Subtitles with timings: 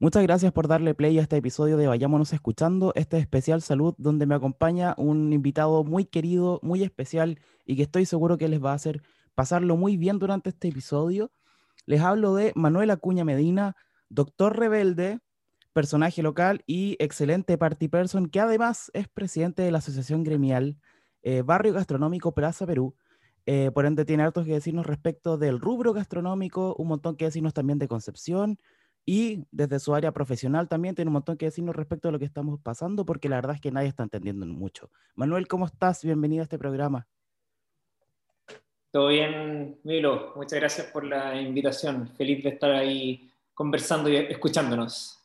[0.00, 4.26] Muchas gracias por darle play a este episodio de Vayámonos Escuchando, este especial salud donde
[4.26, 8.70] me acompaña un invitado muy querido, muy especial y que estoy seguro que les va
[8.70, 9.02] a hacer
[9.34, 11.32] pasarlo muy bien durante este episodio.
[11.84, 13.74] Les hablo de Manuel Acuña Medina,
[14.08, 15.18] doctor rebelde,
[15.72, 20.76] personaje local y excelente party person que además es presidente de la Asociación Gremial
[21.22, 22.94] eh, Barrio Gastronómico Plaza Perú.
[23.46, 27.52] Eh, por ende tiene hartos que decirnos respecto del rubro gastronómico, un montón que decirnos
[27.52, 28.60] también de Concepción
[29.10, 32.26] y desde su área profesional también tiene un montón que decirnos respecto a lo que
[32.26, 34.90] estamos pasando, porque la verdad es que nadie está entendiendo mucho.
[35.14, 36.04] Manuel, ¿cómo estás?
[36.04, 37.06] Bienvenido a este programa.
[38.90, 40.34] Todo bien, Milo.
[40.36, 42.10] Muchas gracias por la invitación.
[42.18, 45.18] Feliz de estar ahí conversando y escuchándonos.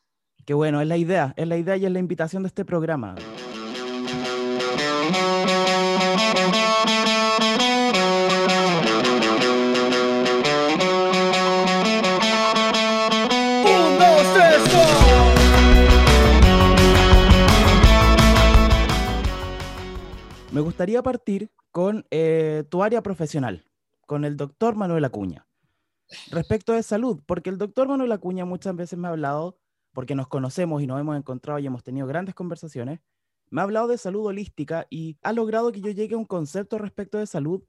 [0.45, 3.15] Qué bueno, es la idea, es la idea y es la invitación de este programa.
[20.53, 23.65] Me gustaría partir con eh, tu área profesional,
[24.05, 25.47] con el doctor Manuel Acuña.
[26.29, 29.57] Respecto de salud, porque el doctor Manuel Acuña muchas veces me ha hablado,
[29.93, 32.99] porque nos conocemos y nos hemos encontrado y hemos tenido grandes conversaciones,
[33.49, 36.77] me ha hablado de salud holística y ha logrado que yo llegue a un concepto
[36.77, 37.63] respecto de salud,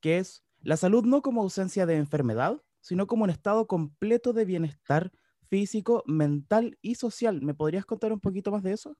[0.00, 4.44] que es la salud no como ausencia de enfermedad, sino como un estado completo de
[4.44, 5.10] bienestar
[5.48, 7.42] físico, mental y social.
[7.42, 8.96] ¿Me podrías contar un poquito más de eso?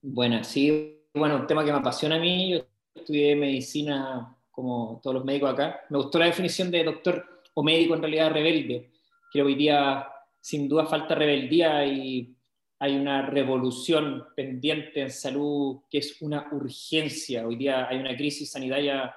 [0.00, 2.52] Bueno, sí, bueno, un tema que me apasiona a mí.
[2.52, 5.80] Yo estudié medicina como todos los médicos acá.
[5.90, 8.90] Me gustó la definición de doctor o médico en realidad rebelde.
[9.32, 10.08] Creo que hoy día
[10.40, 12.34] sin duda falta rebeldía y
[12.78, 17.46] hay una revolución pendiente en salud que es una urgencia.
[17.46, 19.14] Hoy día hay una crisis sanitaria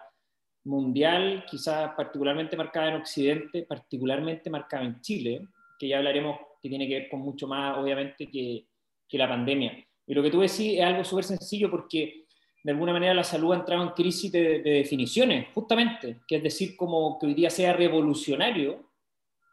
[0.65, 5.47] mundial, quizás particularmente marcada en Occidente, particularmente marcada en Chile,
[5.79, 8.67] que ya hablaremos que tiene que ver con mucho más, obviamente, que,
[9.07, 9.85] que la pandemia.
[10.07, 12.25] Y lo que tú decís es algo súper sencillo porque
[12.63, 16.75] de alguna manera la salud ha entrado en crisis de, definiciones, justamente, que es decir,
[16.75, 18.91] como que hoy día sea revolucionario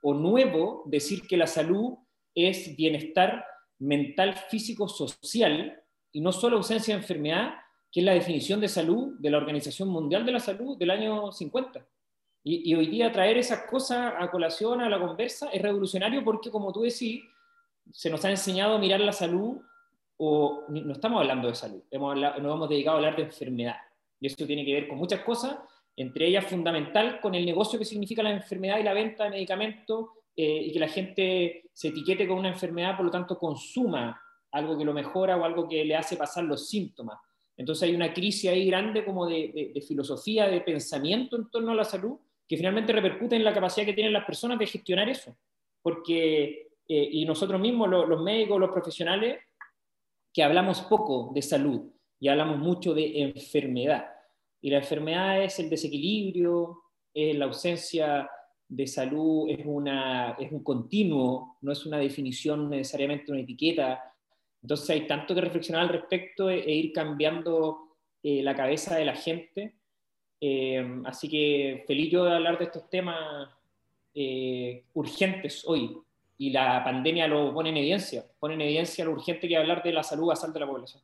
[0.02, 1.98] o nuevo decir que la salud
[2.34, 3.44] es bienestar
[3.78, 5.78] mental, físico, social
[6.10, 7.54] y no solo ausencia de enfermedad,
[7.90, 11.32] que es la definición de salud de la Organización Mundial de la Salud del año
[11.32, 11.86] 50.
[12.44, 16.50] Y, y hoy día traer esas cosas a colación, a la conversa, es revolucionario porque,
[16.50, 17.22] como tú decís,
[17.92, 19.60] se nos ha enseñado a mirar la salud
[20.24, 23.74] o no estamos hablando de salud, hemos nos hemos dedicado a hablar de enfermedad.
[24.20, 25.58] Y esto tiene que ver con muchas cosas,
[25.96, 30.10] entre ellas fundamental con el negocio que significa la enfermedad y la venta de medicamentos
[30.36, 34.22] eh, y que la gente se etiquete con una enfermedad, por lo tanto consuma
[34.52, 37.18] algo que lo mejora o algo que le hace pasar los síntomas.
[37.56, 41.84] Entonces hay una crisis ahí grande como de, filosofía, de pensamiento en torno a la
[41.84, 42.16] salud,
[42.48, 45.36] que finalmente repercute en la capacidad que tienen las personas de gestionar eso.
[45.82, 49.38] Porque, eh, y nosotros mismos, los médicos, los profesionales,
[50.32, 54.06] que hablamos poco de salud y hablamos mucho de enfermedad.
[54.60, 56.78] Y la enfermedad es el desequilibrio,
[57.12, 58.30] es la ausencia
[58.68, 64.02] de salud, es, una, es un continuo, no es una definición necesariamente una etiqueta.
[64.62, 69.04] Entonces hay tanto que reflexionar al respecto e, e ir cambiando eh, la cabeza de
[69.04, 69.74] la gente.
[70.40, 73.48] Eh, así que feliz yo de hablar de estos temas
[74.14, 75.96] eh, urgentes hoy
[76.38, 79.92] y la pandemia lo pone en evidencia, pone en evidencia lo urgente que hablar de
[79.92, 81.02] la salud basal de la población.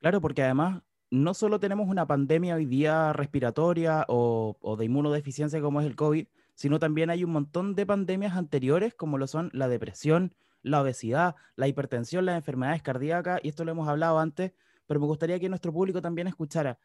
[0.00, 5.60] Claro, porque además no solo tenemos una pandemia hoy día respiratoria o, o, de inmunodeficiencia
[5.60, 9.50] como es el COVID, sino también hay un montón de pandemias anteriores como lo son
[9.52, 14.52] la depresión, la obesidad, la hipertensión, las enfermedades cardíacas, y esto lo hemos hablado antes,
[14.86, 16.78] pero me gustaría que nuestro público también escuchara.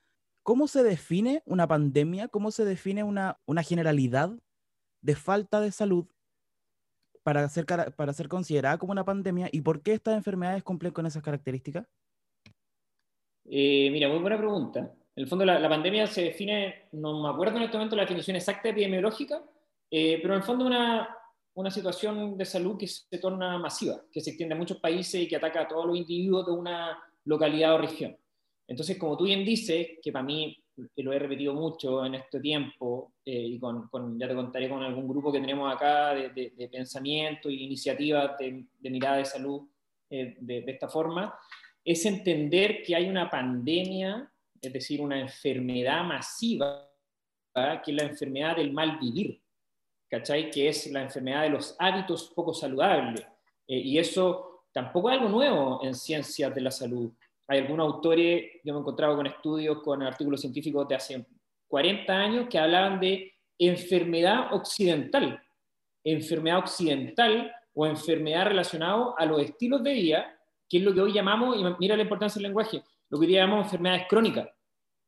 [0.44, 2.28] ¿Cómo se define una pandemia?
[2.28, 4.32] ¿Cómo se define una, una generalidad
[5.02, 6.08] de falta de salud
[7.28, 11.06] para ser, para ser considerada como una pandemia y por qué estas enfermedades cumplen con
[11.06, 11.86] esas características?
[13.44, 14.80] Eh, mira, muy buena pregunta.
[15.14, 18.38] En el fondo, la, pandemia se define, no me acuerdo en este momento la definición
[18.38, 19.44] exacta epidemiológica,
[19.92, 21.18] eh, pero en el fondo una,
[21.56, 25.28] una situación de salud que se torna masiva, que se extiende a muchos países y
[25.28, 28.18] que ataca a todos los individuos de una localidad o región.
[28.66, 30.64] Entonces, como tú bien dices, que para mí
[30.98, 33.90] lo he repetido mucho en este tiempo, eh, y con,
[34.20, 39.18] ya te contaré con algún grupo que tenemos acá de, pensamiento e iniciativas de, mirada
[39.18, 39.68] de salud
[40.10, 41.38] eh, de, esta forma,
[41.84, 44.32] es entender que hay una pandemia,
[44.62, 46.84] es decir, una enfermedad masiva,
[47.84, 49.42] que es la enfermedad del mal vivir,
[50.10, 50.52] ¿cachai?
[50.52, 53.26] Que es la enfermedad de los hábitos poco saludables.
[53.68, 57.12] Eh, y eso tampoco es algo nuevo en ciencias de la salud
[57.48, 61.26] hay algunos autores, yo me he encontrado con estudios, con artículos científicos de hace
[61.68, 65.42] 40 años que hablaban de enfermedad occidental.
[66.04, 71.14] Enfermedad occidental o enfermedad relacionada a los estilos de vida, que es lo que hoy
[71.14, 74.50] llamamos, y mira la importancia del lenguaje, lo que hoy llamamos enfermedades crónicas.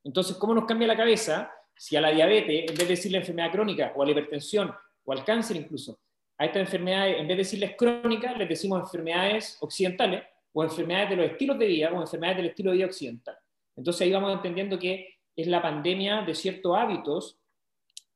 [0.04, 3.52] Entonces, ¿cómo nos cambia la cabeza si a la diabetes, en vez de decirle enfermedad
[3.52, 6.00] crónica, o a la hipertensión, o al cáncer incluso,
[6.38, 10.24] a estas enfermedades, en vez de decirles crónicas, les decimos enfermedades occidentales,
[10.54, 13.38] o enfermedades de los estilos de vida, o enfermedades del estilo de vida occidental.
[13.76, 17.40] Entonces ahí vamos entendiendo que es la pandemia de ciertos hábitos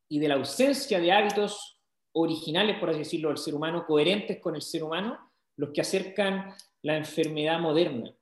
[0.09, 1.79] y de la ausencia de hábitos
[2.13, 6.53] originales, por así decirlo, del ser humano, coherentes con el ser humano, los que acercan
[6.81, 8.13] la enfermedad moderna.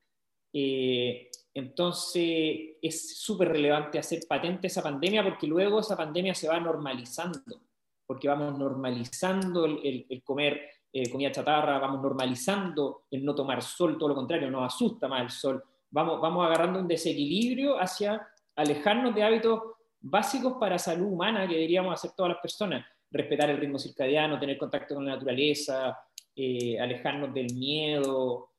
[0.53, 6.59] Eh, entonces es súper relevante hacer patente esa pandemia porque luego esa pandemia se va
[6.59, 7.61] normalizando,
[8.05, 10.61] porque vamos normalizando el, comer
[10.93, 15.21] eh, comida chatarra, vamos normalizando el no tomar sol, todo lo contrario, nos asusta más
[15.21, 19.61] el sol, vamos, vamos agarrando un desequilibrio hacia alejarnos de hábitos
[19.99, 24.57] básicos para salud humana que deberíamos hacer todas las personas, respetar el ritmo circadiano, tener
[24.57, 25.97] contacto con la naturaleza,
[26.35, 28.49] eh, alejarnos del miedo,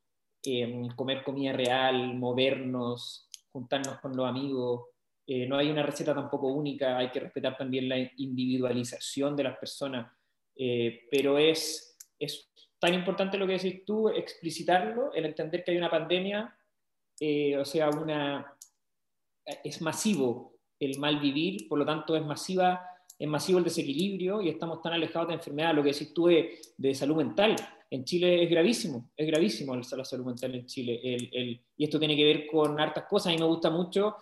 [0.43, 4.89] eh, comer comida real, movernos, juntarnos con los amigos.
[5.25, 9.57] Eh, no hay una receta tampoco única, hay que respetar también la individualización de las
[9.57, 10.11] personas,
[11.09, 12.49] pero es, es
[12.79, 16.57] tan importante lo que decís tú, explicitarlo, el entender que hay una pandemia,
[17.59, 18.57] o sea, una,
[19.63, 22.89] es masivo el mal vivir, por lo tanto es masiva
[23.23, 26.59] es masivo el desequilibrio y estamos tan alejados de enfermedades, lo que decís tú de,
[26.77, 27.55] de salud mental.
[27.89, 30.99] En Chile es gravísimo, es gravísimo la salud mental en Chile.
[31.03, 33.27] El, y esto tiene que ver con hartas cosas.
[33.27, 34.17] A mí me gusta mucho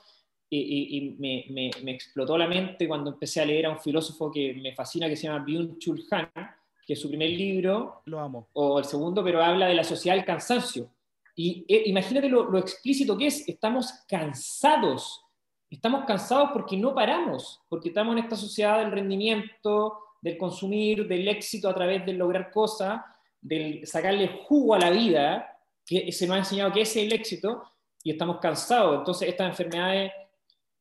[0.49, 4.29] y, y, me, me, me, explotó la mente cuando empecé a leer a un filósofo
[4.29, 6.29] que me fascina, que se llama Byung-Chul Han,
[6.85, 8.47] que es su primer libro, lo amo.
[8.53, 10.89] o el segundo, pero habla de la sociedad del cansancio.
[11.35, 15.23] Y eh, imagínate lo, lo explícito que es, estamos cansados
[15.71, 21.27] estamos cansados porque no paramos, porque estamos en esta sociedad del rendimiento, del consumir, del
[21.27, 23.01] éxito a través de lograr cosas,
[23.39, 27.13] del sacarle jugo a la vida, que se nos ha enseñado que ese es el
[27.13, 27.63] éxito,
[28.03, 28.99] y estamos cansados.
[28.99, 30.11] Entonces, estas enfermedades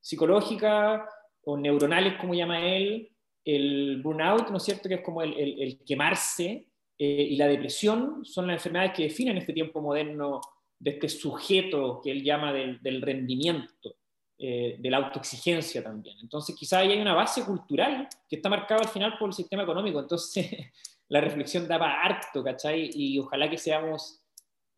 [0.00, 1.02] psicológicas
[1.44, 3.10] o neuronales, como llama él,
[3.44, 6.66] el burnout, ¿no es cierto?, que es como el, quemarse,
[6.98, 10.40] eh, y la depresión son las enfermedades que definen este tiempo moderno
[10.78, 13.96] de este sujeto que él llama del rendimiento.
[14.42, 16.16] Eh, de la autoexigencia también.
[16.22, 19.64] Entonces, quizá ahí hay una base cultural que está marcada al final por el sistema
[19.64, 20.00] económico.
[20.00, 20.46] Entonces,
[21.08, 22.88] la reflexión da para harto, ¿cachai?
[22.94, 24.22] Y ojalá que seamos,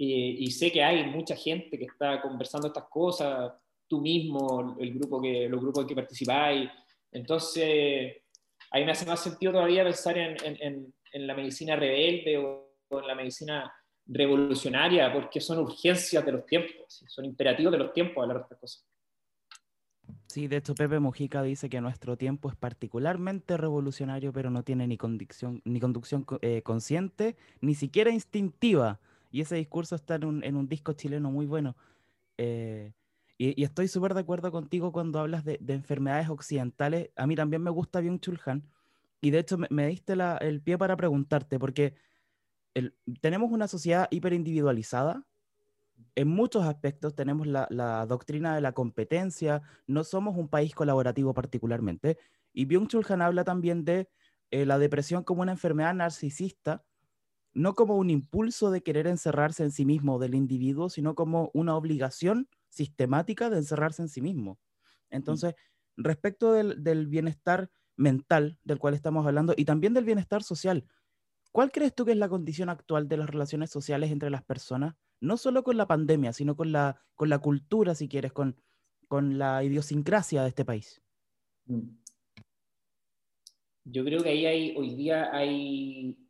[0.00, 3.52] eh, y sé que hay mucha gente que está conversando estas cosas,
[3.86, 6.68] tú mismo, el grupo que, los grupos en que participáis.
[7.12, 8.16] Entonces,
[8.72, 13.06] ahí me hace más sentido todavía pensar en, en, en la medicina rebelde o, en
[13.06, 13.72] la medicina
[14.06, 18.58] revolucionaria, porque son urgencias de los tiempos, son imperativos de los tiempos hablar de estas
[18.58, 18.86] cosas.
[20.26, 24.86] Sí, de hecho Pepe Mujica dice que nuestro tiempo es particularmente revolucionario, pero no tiene
[24.86, 28.98] ni conducción, ni conducción eh, consciente, ni siquiera instintiva.
[29.30, 30.24] Y ese discurso está en
[30.56, 31.76] un, disco chileno muy bueno.
[32.38, 32.92] Eh,
[33.50, 37.10] y, estoy súper de acuerdo contigo cuando hablas de, enfermedades occidentales.
[37.16, 38.68] A mí también me gusta bien Chulhan.
[39.20, 41.94] Y de hecho me, diste el pie para preguntarte, porque
[43.20, 45.24] tenemos una sociedad hiperindividualizada
[46.14, 52.18] en muchos aspectos tenemos la, doctrina de la competencia, no somos un país colaborativo particularmente.
[52.52, 54.08] Y Byung-Chul Han habla también de
[54.50, 56.84] eh, la depresión como una enfermedad narcisista,
[57.54, 61.76] no como un impulso de querer encerrarse en sí mismo del individuo, sino como una
[61.76, 64.58] obligación sistemática de encerrarse en sí mismo.
[65.10, 65.54] Entonces,
[65.96, 70.84] respecto del, del bienestar mental del cual estamos hablando y también del bienestar social,
[71.52, 74.94] ¿cuál crees tú que es la condición actual de las relaciones sociales entre las personas?
[75.22, 78.60] no solo con la pandemia, sino con la, con la cultura, si quieres, con,
[79.08, 81.00] con la idiosincrasia de este país.
[81.66, 81.96] Mm.
[83.84, 86.28] Yo creo que ahí hay, hoy día hay,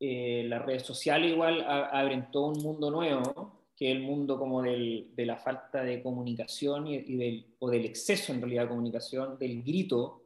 [0.00, 4.62] eh, las redes sociales igual abren todo un mundo nuevo, que es el mundo como
[4.62, 9.36] del, de la falta de comunicación y, del, o del exceso en realidad de comunicación,
[9.36, 10.22] del grito,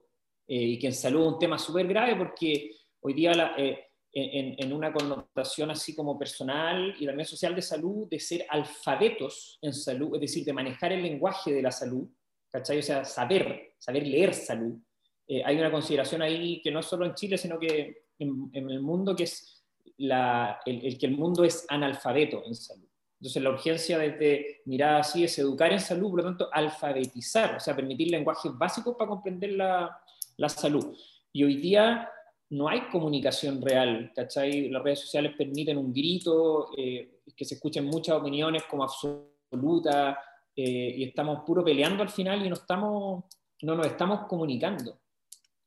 [0.46, 3.86] eh, y que en salud es un tema súper grave porque hoy día la, eh,
[4.12, 9.72] en, una connotación así como personal y también social de salud, de ser alfabetos en
[9.72, 12.06] salud, es decir, de manejar el lenguaje de la salud,
[12.50, 12.80] ¿cachai?
[12.80, 14.78] O sea, saber, saber leer salud.
[15.26, 19.16] Eh, hay una consideración ahí que no solo en Chile, sino que en, el mundo,
[19.16, 19.64] que es
[19.96, 22.85] la, el, que el mundo es analfabeto en salud.
[23.20, 27.60] Entonces, la urgencia desde mirar así es educar en salud, por lo tanto, alfabetizar, o
[27.60, 29.98] sea, permitir lenguajes básicos para comprender la,
[30.36, 30.96] la salud.
[31.32, 32.10] Y hoy día
[32.50, 34.68] no hay comunicación real, ¿cachai?
[34.68, 40.16] Las redes sociales permiten un grito, eh, que se escuchen muchas opiniones como absolutas,
[40.58, 43.24] eh, y estamos puro peleando al final y no, estamos,
[43.62, 44.98] no nos estamos comunicando.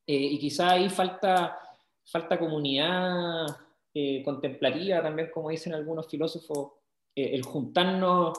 [0.08, 1.60] Eh, y quizá ahí falta,
[2.04, 3.46] falta comunidad
[3.94, 6.72] eh, contemplativa, también como dicen algunos filósofos,
[7.34, 8.38] el juntarnos,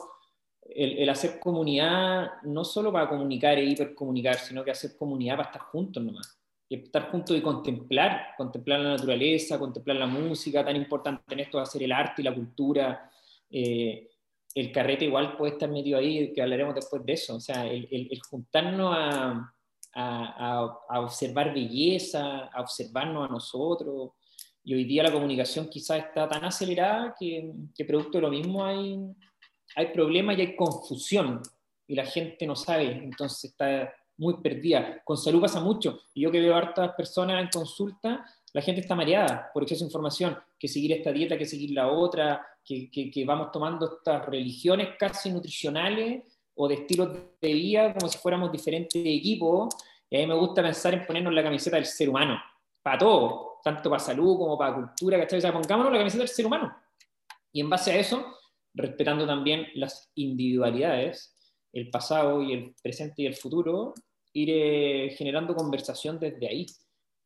[0.75, 5.61] el, hacer comunidad, no solo para comunicar e hipercomunicar, sino que hacer comunidad para estar
[5.63, 6.37] juntos nomás.
[6.69, 11.59] Y estar juntos y contemplar, contemplar la naturaleza, contemplar la música, tan importante en esto
[11.59, 13.11] hacer el arte y la cultura.
[13.49, 14.09] Eh,
[14.55, 17.35] el carrete igual puede estar metido ahí, que hablaremos después de eso.
[17.35, 19.53] O sea, el, el, juntarnos a,
[19.93, 24.11] a, a, observar belleza, a observarnos a nosotros.
[24.63, 28.63] Y hoy día la comunicación quizás está tan acelerada que, que producto de lo mismo
[28.63, 28.97] hay,
[29.75, 31.41] hay problemas y hay confusión.
[31.87, 35.01] Y la gente no sabe, entonces está muy perdida.
[35.03, 36.01] Con salud pasa mucho.
[36.13, 39.83] Y yo que veo a hartas personas en consulta, la gente está mareada por exceso
[39.83, 44.25] de información, que seguir esta dieta, que seguir la otra, que, que, vamos tomando estas
[44.27, 47.09] religiones casi nutricionales o de estilos
[47.41, 49.73] de vida como si fuéramos diferentes equipos.
[50.09, 52.39] Y a mí me gusta pensar en ponernos la camiseta del ser humano,
[52.83, 55.39] para todo, tanto para salud como para cultura, ¿cachai?
[55.39, 56.75] O sea, pongámonos la camiseta del ser humano.
[57.51, 58.37] Y en base a eso,
[58.73, 61.35] respetando también las individualidades,
[61.73, 63.93] el pasado y el presente y el futuro,
[64.33, 66.65] ir eh, generando conversación desde ahí.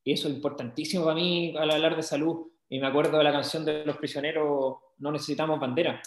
[0.04, 2.48] Y eso es importantísimo para mí al hablar de salud.
[2.70, 6.02] Y me acuerdo de la canción de los prisioneros, No necesitamos bandera,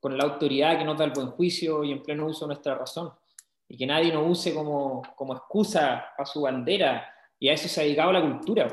[0.00, 2.74] con la autoridad que nos da el buen juicio y en pleno uso de nuestra
[2.76, 3.10] razón.
[3.68, 7.12] Y que nadie nos use como, como excusa para su bandera.
[7.38, 8.68] Y a eso se ha dedicado la cultura.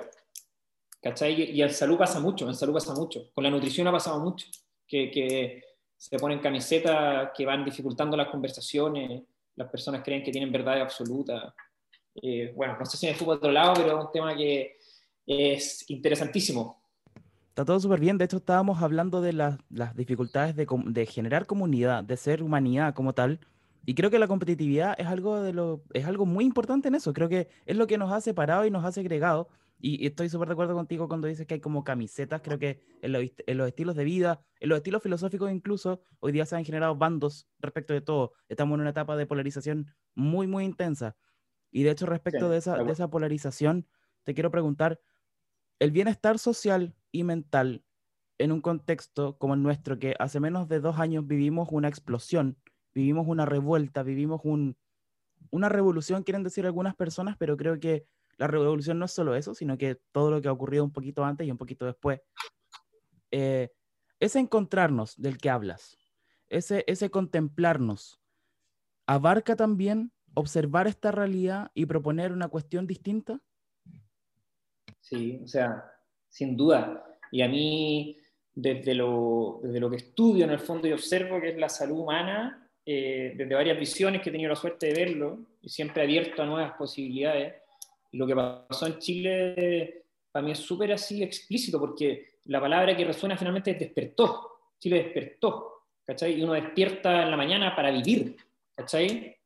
[1.05, 1.51] ¿Cachai?
[1.51, 3.29] Y al salud pasa mucho, en salud pasa mucho.
[3.31, 4.47] Con la nutrición ha pasado mucho.
[4.87, 5.61] Que, que
[5.95, 9.21] se ponen camisetas que van dificultando las conversaciones,
[9.55, 11.53] las personas creen que tienen verdad absoluta.
[12.15, 14.77] Eh, bueno, no sé si me fui por otro lado, pero es un tema que
[15.27, 16.81] es interesantísimo.
[17.49, 18.17] Está todo súper bien.
[18.17, 22.95] De hecho, estábamos hablando de las, las dificultades de, de, generar comunidad, de ser humanidad
[22.95, 23.39] como tal.
[23.85, 27.13] Y creo que la competitividad es algo, de lo, es algo muy importante en eso.
[27.13, 29.49] Creo que es lo que nos ha separado y nos ha segregado.
[29.77, 32.41] Y, estoy súper de acuerdo contigo cuando dices que hay como camisetas.
[32.41, 36.31] Creo que en los, en los, estilos de vida, en los estilos filosóficos incluso, hoy
[36.31, 38.33] día se han generado bandos respecto de todo.
[38.49, 41.15] Estamos en una etapa de polarización muy, muy intensa.
[41.71, 43.87] Y de hecho, respecto de, esa, de esa polarización,
[44.23, 44.99] te quiero preguntar,
[45.79, 47.83] el bienestar social y mental
[48.37, 52.57] en un contexto como el nuestro, que hace menos de dos años vivimos una explosión,
[52.93, 54.77] vivimos una revuelta, vivimos un,
[55.51, 58.05] una revolución, quieren decir algunas personas, pero creo que
[58.37, 61.23] la revolución no es solo eso, sino que todo lo que ha ocurrido un poquito
[61.23, 62.21] antes y un poquito después.
[63.31, 63.69] Eh,
[64.19, 65.97] ese encontrarnos del que hablas,
[66.47, 68.19] ese, ese contemplarnos,
[69.05, 73.39] abarca también observar esta realidad y proponer una cuestión distinta?
[74.99, 75.91] Sí, o sea,
[76.29, 77.03] sin duda.
[77.31, 78.17] Y a mí,
[78.53, 81.99] desde lo, desde lo que estudio en el fondo y observo que es la salud
[81.99, 86.43] humana, eh, desde varias visiones que he tenido la suerte de verlo y siempre abierto
[86.43, 87.55] a nuevas posibilidades,
[88.15, 93.05] lo que pasó en Chile para mí es súper así explícito, porque la palabra que
[93.05, 94.51] resuena finalmente es despertó.
[94.77, 96.37] Chile despertó, ¿cachai?
[96.37, 98.35] Y uno despierta en la mañana para vivir,
[98.75, 99.37] ¿cachai?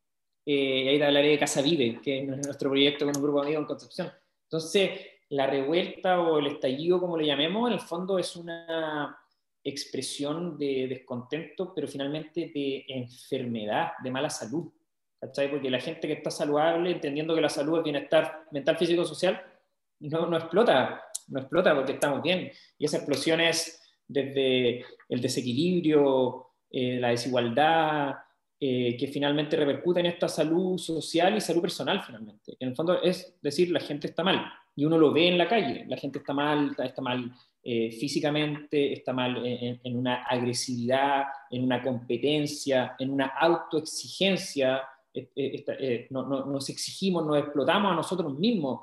[0.46, 3.40] Eh, y ahí te hablaré de Casa Vive, que es nuestro proyecto con un grupo
[3.40, 4.12] de amigos en Concepción.
[4.46, 4.92] Entonces,
[5.30, 9.16] la revuelta o el estallido, como le llamemos, en el fondo es una
[9.64, 14.72] expresión de descontento, pero finalmente de enfermedad, de mala salud.
[15.20, 15.50] ¿Cachai?
[15.50, 19.42] Porque la gente que está saludable, entendiendo que la salud es bienestar mental, físico, social,
[20.00, 22.52] no, explota, no explota porque estamos bien.
[22.78, 28.16] Y esa explosión es desde el desequilibrio, eh, la desigualdad,
[28.62, 32.58] eh, que finalmente repercute en esta salud social y salud personal finalmente.
[32.60, 35.48] En el fondo es decir, la gente está mal y uno lo ve en la
[35.48, 37.32] calle, la gente está mal, está, mal
[37.64, 44.82] eh, físicamente, está mal en, una agresividad, en una competencia, en una autoexigencia,
[45.14, 48.82] eh, no, nos exigimos, nos explotamos a nosotros mismos,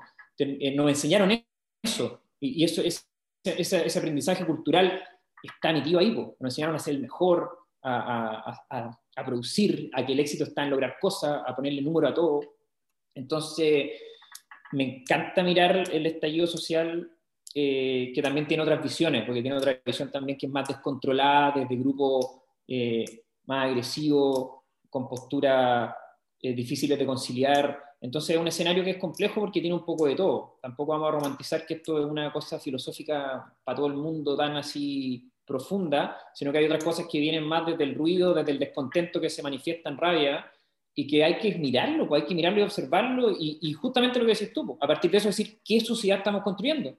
[0.75, 1.43] nos enseñaron
[1.83, 2.21] eso.
[2.39, 3.09] Y, eso es,
[3.43, 5.01] ese, aprendizaje cultural
[5.41, 8.59] está metido ahí, nos enseñaron a ser el mejor, a,
[9.25, 12.41] producir, a que el éxito está en lograr cosas, a ponerle número a todo.
[13.15, 13.91] Entonces,
[14.73, 17.09] me encanta mirar el estallido social
[17.55, 21.59] eh, que también tiene otras visiones, porque tiene otra visión también que es más descontrolada,
[21.59, 24.57] desde grupos eh, más agresivos,
[24.89, 25.93] con posturas
[26.41, 27.83] eh, difíciles de conciliar.
[27.99, 30.59] Entonces es un escenario que es complejo porque tiene un poco de todo.
[30.61, 34.55] Tampoco vamos a romantizar que esto es una cosa filosófica para todo el mundo tan
[34.55, 38.59] así profunda, sino que hay otras cosas que vienen más desde el ruido, desde el
[38.59, 40.45] descontento que se manifiesta en rabia
[40.93, 44.33] y que hay que mirarlo, pues hay que mirarlo y observarlo y, justamente lo que
[44.33, 46.95] decís tú, pues, a partir de eso decir qué sociedad estamos construyendo.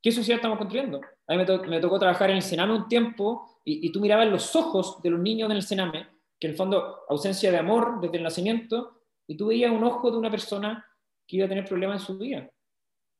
[0.00, 1.00] ¿Qué sociedad estamos construyendo?
[1.28, 4.56] A mí me, tocó trabajar en el Sename un tiempo y, y, tú mirabas los
[4.56, 6.06] ojos de los niños en el Sename,
[6.42, 10.10] que en el fondo ausencia de amor desde el nacimiento, y tú veías un ojo
[10.10, 10.84] de una persona
[11.24, 12.50] que iba a tener problemas en su vida.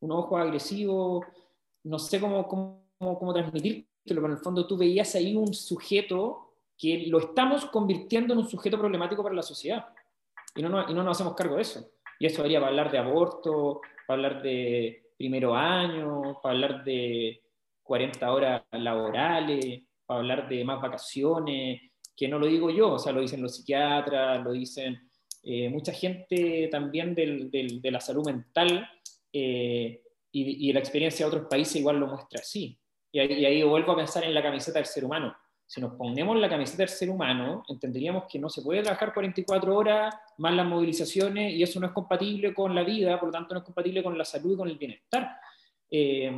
[0.01, 1.25] Un ojo agresivo,
[1.85, 6.57] no sé cómo, cómo cómo transmitírtelo, pero en el fondo tú veías ahí un sujeto
[6.77, 9.87] que lo estamos convirtiendo en un sujeto problemático para la sociedad.
[10.57, 11.93] Y no, y no nos hacemos cargo de eso.
[12.19, 17.41] Y eso haría para hablar de aborto, para hablar de primero año, para hablar de
[17.85, 21.92] 40 horas laborales, para hablar de más vacaciones,
[22.23, 24.97] que no lo digo yo, o sea, lo dicen los psiquiatras, lo dicen
[25.43, 28.89] eh, mucha gente también del, del, de la salud mental
[29.33, 30.01] eh,
[30.31, 32.79] y, y, la experiencia de otros países igual lo muestra así.
[33.11, 35.35] Y ahí, y ahí vuelvo a pensar en la camiseta del ser humano.
[35.67, 39.77] Si nos ponemos la camiseta del ser humano, entenderíamos que no se puede trabajar 44
[39.77, 43.53] horas más las movilizaciones y eso no es compatible con la vida, por lo tanto
[43.53, 45.29] no es compatible con la salud y con el bienestar.
[45.91, 46.33] Eh,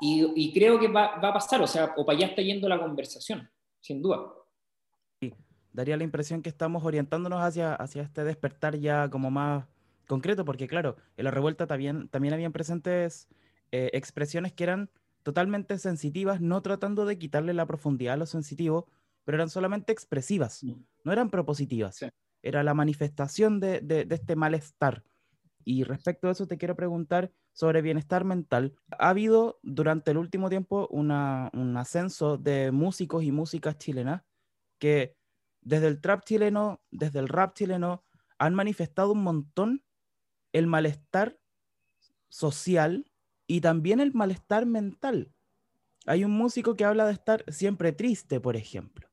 [0.00, 2.66] y, y, creo que va, va, a pasar, o sea, o para allá está yendo
[2.66, 3.46] la conversación,
[3.78, 4.39] sin duda.
[5.72, 9.66] Daría la impresión que estamos orientándonos hacia, hacia este despertar ya como más
[10.06, 13.28] concreto, porque claro, en la revuelta también, también habían presentes
[13.70, 14.90] eh, expresiones que eran
[15.22, 18.88] totalmente sensitivas, no tratando de quitarle la profundidad a lo sensitivo,
[19.24, 20.64] pero eran solamente expresivas,
[21.04, 21.96] no eran propositivas.
[21.96, 22.08] Sí.
[22.42, 25.04] Era la manifestación de, de, de, este malestar.
[25.62, 28.74] Y respecto a eso te quiero preguntar sobre bienestar mental.
[28.98, 34.22] Ha habido durante el último tiempo una, un ascenso de músicos y músicas chilenas
[34.78, 35.14] que
[35.60, 38.04] desde el trap chileno, desde el rap chileno,
[38.38, 39.84] han manifestado un montón
[40.52, 41.38] el malestar
[42.28, 43.10] social
[43.46, 45.32] y también el malestar mental.
[46.06, 49.10] Hay un músico que habla de estar siempre triste, por ejemplo.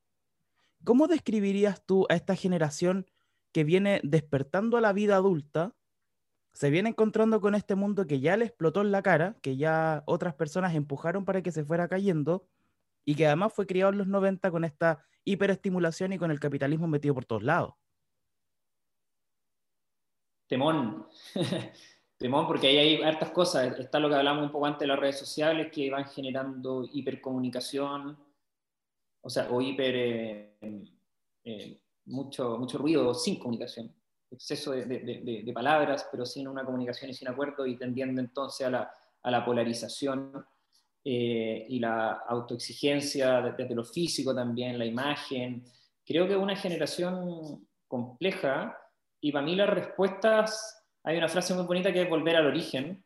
[0.84, 3.06] ¿Cómo describirías tú a esta generación
[3.52, 5.74] que viene despertando a la vida adulta,
[6.52, 10.02] se viene encontrando con este mundo que ya le explotó en la cara, que ya
[10.06, 12.46] otras personas empujaron para que se fuera cayendo,
[13.08, 16.86] y que además fue criado en los 90 con esta hiperestimulación y con el capitalismo
[16.86, 17.72] metido por todos lados?
[20.46, 21.08] Temón.
[22.18, 23.78] Temón, porque ahí hay hartas cosas.
[23.78, 28.18] Está lo que hablamos un poco antes de las redes sociales que van generando hipercomunicación,
[29.22, 29.94] o sea, o hiper.
[29.96, 30.58] Eh,
[31.44, 33.90] eh, mucho, mucho ruido sin comunicación,
[34.30, 38.20] exceso de, de, de, de, palabras, pero sin una comunicación y sin acuerdo, y tendiendo
[38.20, 40.44] entonces a la, a la polarización
[41.04, 45.64] eh, y la autoexigencia desde lo físico también, la imagen.
[46.04, 48.76] Creo que es una generación compleja
[49.20, 53.02] y para mí las respuestas hay una frase muy bonita que es volver al origen,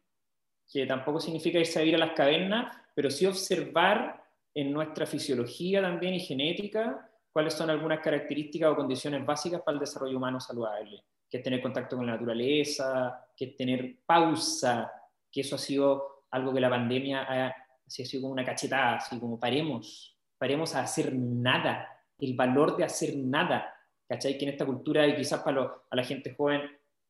[0.71, 4.23] que tampoco significa irse a vivir a las cavernas, pero sí observar
[4.55, 9.81] en nuestra fisiología también y genética cuáles son algunas características o condiciones básicas para el
[9.81, 14.93] desarrollo humano saludable, que es tener contacto con la naturaleza, que es tener pausa,
[15.31, 17.62] que eso ha sido algo que la pandemia ha,
[18.01, 22.85] ha sido como una cachetada, así como paremos, paremos a hacer nada, el valor de
[22.85, 23.75] hacer nada,
[24.09, 24.39] ¿cachai?
[24.39, 26.63] Que en esta cultura y quizás para lo, a la gente joven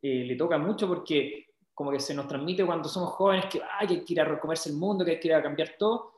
[0.02, 3.86] eh, le toca mucho porque como que se nos transmite cuando somos jóvenes que, ay,
[3.86, 6.12] que hay que ir a recomerse el mundo, que hay que ir a cambiar todo.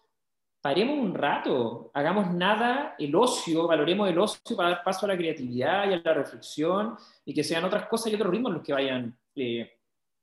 [0.61, 5.17] Paremos un rato, hagamos nada, el ocio, valoremos el ocio para dar paso a la
[5.17, 8.73] creatividad y a la reflexión y que sean otras cosas y otros ritmos los que
[8.73, 9.79] vayan eh,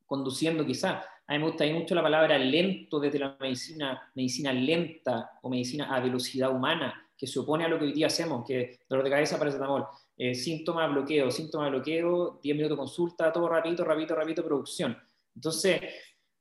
[0.06, 1.04] conduciendo quizá.
[1.28, 5.96] A mí me gusta mucho la palabra lento desde la medicina, medicina lenta o medicina
[5.96, 9.12] a velocidad humana, que se opone a lo que hoy día hacemos, que dolor de
[9.12, 9.86] cabeza, paracetamol,
[10.18, 14.98] eh, síntoma, bloqueo, síntoma, bloqueo, 10 minutos consulta, todo rapidito, rapidito, rapidito, producción.
[15.36, 15.82] Entonces,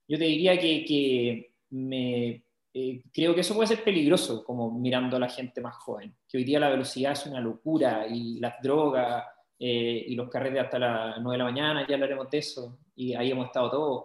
[0.08, 5.16] yo te diría que, que me, eh, creo que eso puede ser peligroso, como mirando
[5.16, 8.62] a la gente más joven, que hoy día la velocidad es una locura y las
[8.62, 9.24] drogas
[9.58, 13.14] eh, y los carretes hasta las 9 de la mañana, ya hablaremos de eso, y
[13.14, 14.04] ahí hemos estado todos.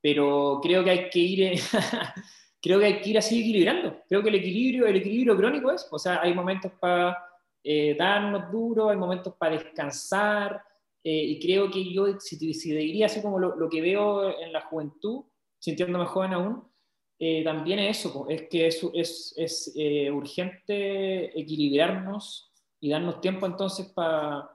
[0.00, 1.60] Pero creo que hay que ir...
[2.60, 4.02] creo que hay que ir así equilibrando.
[4.08, 7.16] Creo que el equilibrio, el equilibrio crónico es, o sea, hay momentos para
[7.62, 10.62] eh, darnos duro, hay momentos para descansar,
[11.02, 14.52] eh, y creo que yo, si, si diría así como lo, lo, que veo en
[14.52, 15.24] la juventud,
[15.58, 16.64] sintiéndome joven aún,
[17.18, 23.86] eh, también es eso, es que es, es, es urgente equilibrarnos y darnos tiempo entonces
[23.86, 24.50] para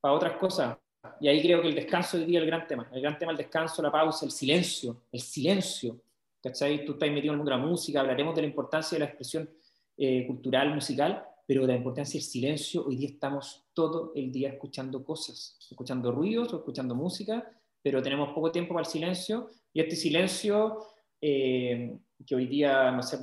[0.00, 0.78] pa otras cosas.
[1.24, 2.86] Y ahí creo que el descanso hoy día es el gran tema.
[2.92, 5.98] El gran tema el descanso, la pausa, el silencio, el silencio.
[6.42, 6.84] ¿Cachai?
[6.84, 9.48] Tú estás metido en la música, hablaremos de la importancia de la expresión
[9.96, 14.50] eh, cultural, musical, pero de la importancia del silencio, hoy día estamos todo el día
[14.50, 19.80] escuchando cosas, escuchando ruidos o escuchando música, pero tenemos poco tiempo para el silencio, y
[19.80, 20.88] este silencio
[21.22, 23.18] eh, que hoy día, no sé,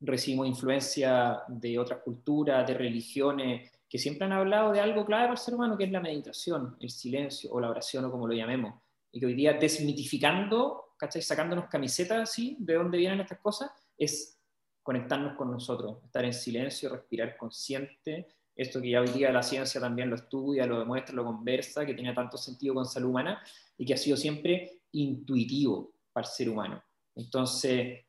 [0.00, 5.32] recibimos influencia de otras culturas, de religiones, que siempre han hablado de algo clave para
[5.32, 8.34] el ser humano, que es la meditación, el silencio o la oración o como lo
[8.34, 8.74] llamemos,
[9.10, 11.22] y que hoy día desmitificando, ¿cachai?
[11.22, 14.38] sacándonos camisetas así, de dónde vienen estas cosas, es
[14.82, 19.80] conectarnos con nosotros, estar en silencio, respirar consciente, esto que ya hoy día la ciencia
[19.80, 23.40] también lo estudia, lo demuestra, lo conversa, que tiene tanto sentido con salud humana
[23.76, 26.82] y que ha sido siempre intuitivo para el ser humano.
[27.14, 28.04] Entonces,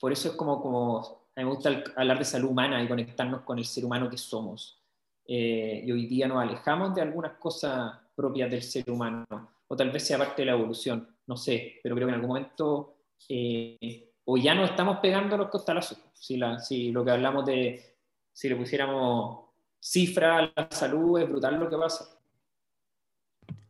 [0.00, 0.98] por eso es como, como
[1.36, 4.16] a mí me gusta hablar de salud humana y conectarnos con el ser humano que
[4.16, 4.83] somos.
[5.26, 9.26] Eh, y hoy día nos alejamos de algunas cosas propias del ser humano,
[9.66, 12.28] o tal vez sea parte de la evolución, no sé, pero creo que en algún
[12.28, 12.96] momento
[13.28, 15.98] eh, o ya no estamos pegando los costalazos.
[16.12, 17.96] Si, la, si lo que hablamos de,
[18.32, 22.18] si le pusiéramos cifra a la salud, es brutal lo que pasa.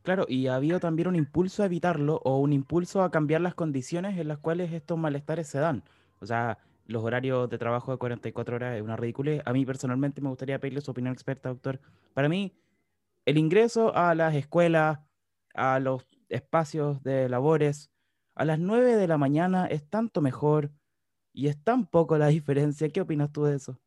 [0.03, 3.55] Claro, y ha habido también un impulso a evitarlo o un impulso a cambiar las
[3.55, 5.83] condiciones en las cuales estos malestares se dan.
[6.21, 9.43] O sea, los horarios de trabajo de 44 horas es una ridiculez.
[9.45, 11.81] A mí personalmente me gustaría pedirle su opinión experta, doctor.
[12.13, 12.53] Para mí,
[13.25, 14.99] el ingreso a las escuelas,
[15.55, 17.91] a los espacios de labores,
[18.35, 20.71] a las 9 de la mañana es tanto mejor
[21.33, 22.89] y es tan poco la diferencia.
[22.89, 23.79] ¿Qué opinas tú de eso?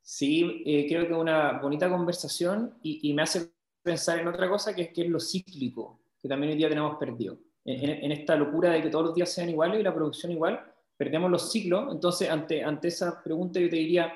[0.00, 4.82] Sí, eh, creo que una bonita conversación y, me hace pensar en otra cosa que
[4.82, 7.38] es, que es lo cíclico, que también hoy día tenemos perdido.
[7.64, 10.64] En, esta locura de que todos los días sean iguales y la producción igual,
[10.98, 11.90] perdemos los ciclos.
[11.90, 14.12] Entonces, ante, esa pregunta yo te diría,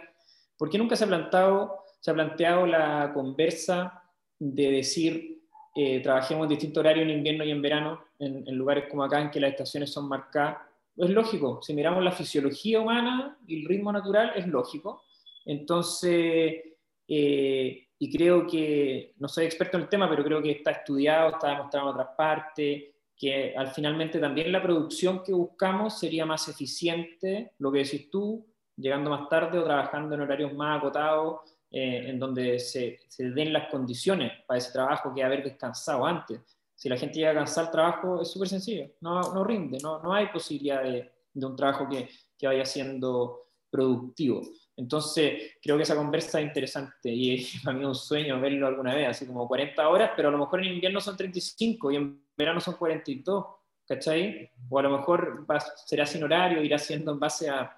[0.58, 4.02] ¿por qué nunca se ha planteado, se ha planteado la conversa
[4.38, 5.40] de decir,
[5.74, 9.30] eh, trabajemos en distintos horarios en invierno y en verano, en, lugares como acá, en
[9.30, 10.58] que las estaciones son marcadas?
[10.96, 15.04] Es lógico, si miramos la fisiología humana y el ritmo natural, es lógico.
[15.46, 16.62] Entonces,
[17.08, 21.30] eh, y creo que, no soy experto en el tema, pero creo que está estudiado,
[21.30, 22.82] está demostrado en otras partes,
[23.22, 28.44] que al finalmente también la producción que buscamos sería más eficiente, lo que decís tú,
[28.76, 33.70] llegando más tarde o trabajando en horarios más acotados, eh, en donde se, den las
[33.70, 36.40] condiciones para ese trabajo que haber descansado antes.
[36.74, 40.02] Si la gente llega a cansar el trabajo, es súper sencillo, no, no, rinde, no,
[40.02, 44.42] no hay posibilidad de, de un trabajo que, que vaya siendo productivo.
[44.76, 48.94] Entonces, creo que esa conversa es interesante y para mí es un sueño verlo alguna
[48.94, 52.24] vez, así como 40 horas, pero a lo mejor en invierno son 35 y en
[52.36, 53.46] verano son 42,
[53.86, 54.50] ¿cachai?
[54.70, 55.46] O a lo mejor
[55.86, 57.76] será sin horario, irá siendo en base a,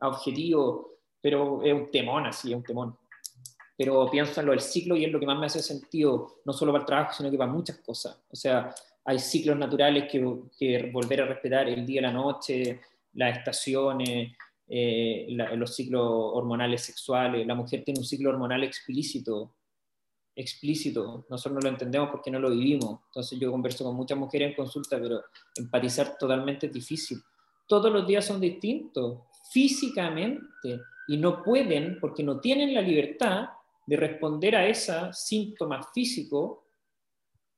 [0.00, 0.86] a objetivos,
[1.20, 2.98] pero es un temón así, es un temón.
[3.76, 6.52] Pero pienso en lo del ciclo y es lo que más me hace sentido, no
[6.52, 8.22] solo para el trabajo, sino que para muchas cosas.
[8.30, 8.72] O sea,
[9.04, 10.22] hay ciclos naturales que,
[10.56, 12.80] que volver a respetar, el día la noche,
[13.14, 17.46] las estaciones, eh, los ciclos hormonales sexuales.
[17.46, 19.54] La mujer tiene un ciclo hormonal explícito,
[20.34, 21.26] explícito.
[21.28, 23.00] Nosotros no lo entendemos porque no lo vivimos.
[23.06, 25.22] Entonces yo converso con muchas mujeres en consulta, pero
[25.56, 27.18] empatizar totalmente es difícil.
[27.66, 33.48] Todos los días son distintos, físicamente, y no pueden, porque no tienen la libertad
[33.86, 36.58] de responder a esos síntomas físicos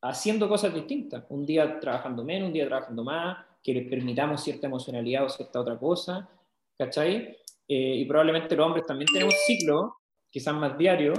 [0.03, 1.25] haciendo cosas distintas.
[1.29, 5.61] Un día trabajando menos, un día trabajando más, que les permitamos cierta emocionalidad o cierta
[5.61, 6.29] otra cosa,
[6.79, 7.37] ¿cachai?
[7.69, 9.93] Eh, y probablemente los hombres también tenemos ciclos,
[10.31, 11.19] quizás más diarios,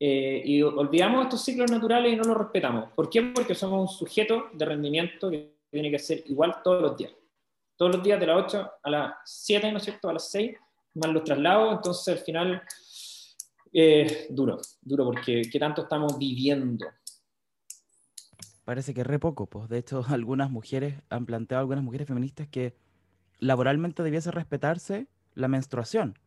[0.00, 2.92] eh, y olvidamos estos ciclos naturales y no los respetamos.
[2.92, 3.22] ¿Por qué?
[3.34, 7.12] Porque somos un sujeto de rendimiento que tiene que ser igual todos los días.
[7.76, 10.08] Todos los días de las 8 a las 7, ¿no es cierto?
[10.08, 10.56] A las 6,
[10.94, 12.62] más los traslados, entonces al final,
[13.72, 16.86] eh, duro, duro, porque ¿qué tanto estamos viviendo?
[18.64, 22.76] Parece que re poco, pues de hecho algunas mujeres han planteado, algunas mujeres feministas que
[23.38, 26.18] laboralmente debiese respetarse la menstruación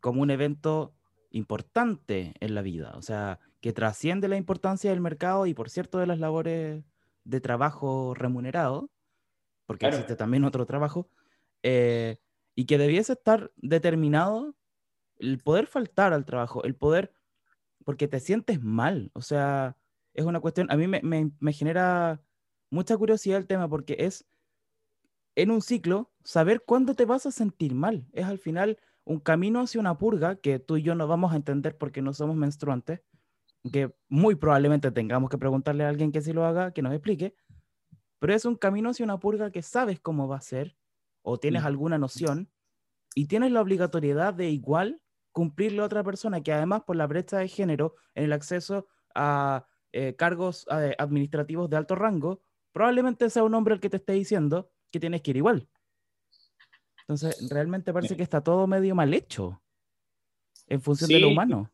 [0.00, 0.94] como un evento
[1.30, 5.98] importante en la vida, o sea, que trasciende la importancia del mercado y, por cierto,
[5.98, 6.84] de las labores
[7.24, 8.90] de trabajo remunerado,
[9.66, 11.08] porque existe también otro trabajo,
[11.62, 12.18] eh,
[12.54, 14.56] y que debiese estar determinado
[15.18, 17.12] el poder faltar al trabajo, el poder,
[17.84, 19.76] porque te sientes mal, o sea,
[20.14, 22.20] es una cuestión, a mí me, me genera
[22.70, 24.26] mucha curiosidad el tema, porque es
[25.42, 28.06] en un ciclo, saber cuándo te vas a sentir mal.
[28.12, 31.36] Es al final un camino hacia una purga que tú y yo no vamos a
[31.36, 33.00] entender porque no somos menstruantes,
[33.72, 37.34] que muy probablemente tengamos que preguntarle a alguien que sí lo haga, que nos explique,
[38.18, 40.76] pero es un camino hacia una purga que sabes cómo va a ser
[41.22, 42.50] o tienes alguna noción
[43.14, 45.00] y tienes la obligatoriedad de igual
[45.32, 49.66] cumplirle a otra persona que además por la brecha de género en el acceso a
[49.92, 54.12] eh, cargos eh, administrativos de alto rango, probablemente sea un hombre el que te esté
[54.12, 55.68] diciendo, que tienes que ir igual.
[57.02, 59.60] Entonces, realmente parece que está todo medio mal hecho
[60.68, 61.70] en función de lo humano.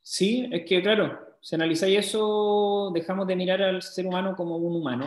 [0.00, 4.76] Sí, es que claro, si analizáis eso, dejamos de mirar al ser humano como un
[4.76, 5.06] humano.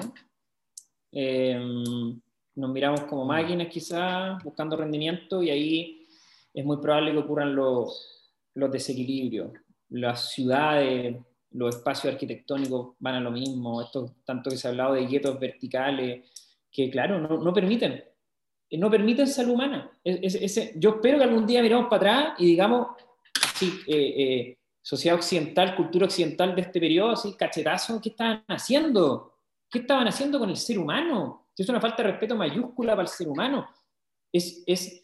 [1.12, 2.20] Em,
[2.56, 6.08] nos miramos como máquinas quizás, buscando rendimiento y ahí
[6.54, 9.52] es muy probable que ocurran los, los desequilibrios.
[9.90, 11.18] Las ciudades,
[11.52, 15.40] los espacios arquitectónicos van a lo mismo, esto tanto que se ha hablado de guetos
[15.40, 16.30] verticales,
[16.72, 18.04] que, claro, no, no permiten,
[18.72, 19.92] no permiten salud humana.
[20.04, 22.88] yo espero que algún día miremos para atrás y digamos,
[23.56, 29.34] sí, eh, eh, sociedad occidental, cultura occidental de este periodo, así, cachetazo, ¿qué estaban haciendo?
[29.70, 31.50] ¿Qué estaban haciendo con el ser humano?
[31.56, 33.68] Es una falta de respeto mayúscula para el ser humano.
[34.32, 35.04] es, es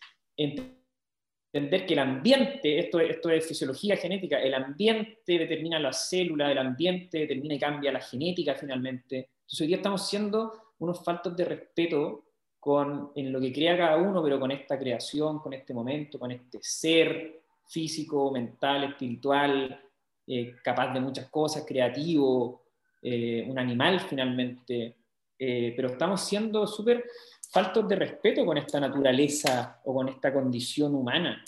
[1.53, 6.57] entender que el ambiente, esto, esto es fisiología genética, el ambiente determina la célula, el
[6.57, 9.29] ambiente determina y cambia la genética finalmente.
[9.41, 12.25] Entonces hoy día estamos siendo unos faltos de respeto
[12.59, 16.31] con, en lo que crea cada uno, pero con esta creación, con este momento, con
[16.31, 19.81] este ser físico, mental, espiritual,
[20.25, 22.63] eh, capaz de muchas cosas, creativo,
[23.01, 24.97] eh, un animal finalmente,
[25.39, 27.05] eh, pero estamos siendo súper
[27.51, 31.43] faltos de respeto con esta naturaleza o con esta condición humana.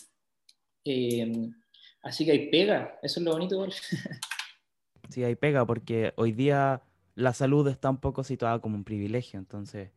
[2.01, 3.67] así que hay pega, eso es lo bonito.
[5.09, 6.81] sí, hay pega, porque hoy día
[7.19, 9.91] la salud está un poco situada como un privilegio, entonces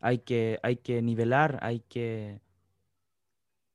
[0.00, 2.42] hay que, hay que nivelar, hay que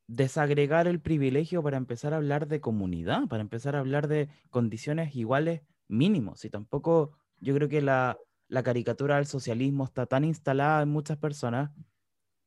[0.07, 5.15] desagregar el privilegio para empezar a hablar de comunidad, para empezar a hablar de condiciones
[5.15, 6.45] iguales mínimos.
[6.45, 11.17] Y tampoco yo creo que la, la caricatura del socialismo está tan instalada en muchas
[11.17, 11.71] personas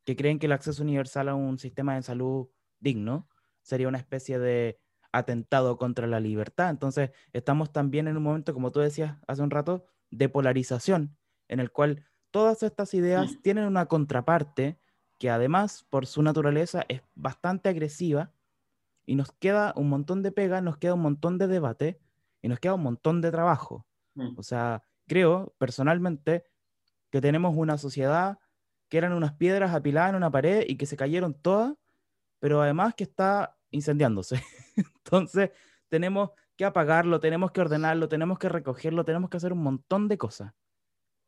[0.05, 2.47] que creen que el acceso universal a un sistema de salud
[2.79, 3.27] digno
[3.61, 4.79] sería una especie de
[5.11, 6.69] atentado contra la libertad.
[6.69, 11.17] Entonces, estamos también en un momento, como tú decías hace un rato, de polarización,
[11.47, 14.79] en el cual todas estas ideas tienen una contraparte
[15.17, 18.31] que además por su naturaleza es bastante agresiva
[19.05, 21.99] y nos queda un montón de pega, nos queda un montón de debate
[22.41, 23.87] y nos queda un montón de trabajo.
[24.15, 24.37] Mm.
[24.37, 26.43] O sea, creo personalmente
[27.09, 28.37] que tenemos una sociedad
[28.89, 31.73] que eran unas piedras apiladas en una pared y que se cayeron todas,
[32.39, 34.41] pero además que está incendiándose.
[34.75, 35.51] Entonces,
[35.89, 40.17] tenemos que apagarlo, tenemos que ordenarlo, tenemos que recogerlo, tenemos que hacer un montón de
[40.17, 40.53] cosas.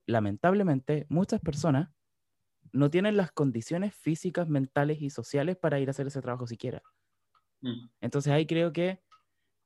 [0.05, 1.89] Lamentablemente, muchas personas
[2.71, 6.81] no tienen las condiciones físicas, mentales y sociales para ir a hacer ese trabajo siquiera.
[7.61, 7.89] Mm.
[8.01, 9.01] Entonces ahí creo que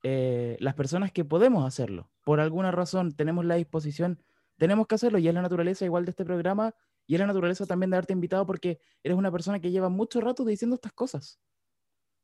[0.04, 4.21] eh, las personas que podemos hacerlo, por alguna razón tenemos la disposición,
[4.58, 6.76] tenemos que hacerlo y es la naturaleza igual de este programa
[7.08, 10.21] y es la naturaleza también de haberte invitado porque eres una persona que lleva mucho
[10.21, 11.39] rato diciendo estas cosas,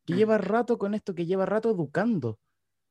[0.05, 0.17] que mm.
[0.17, 2.39] lleva rato con esto, que lleva rato educando.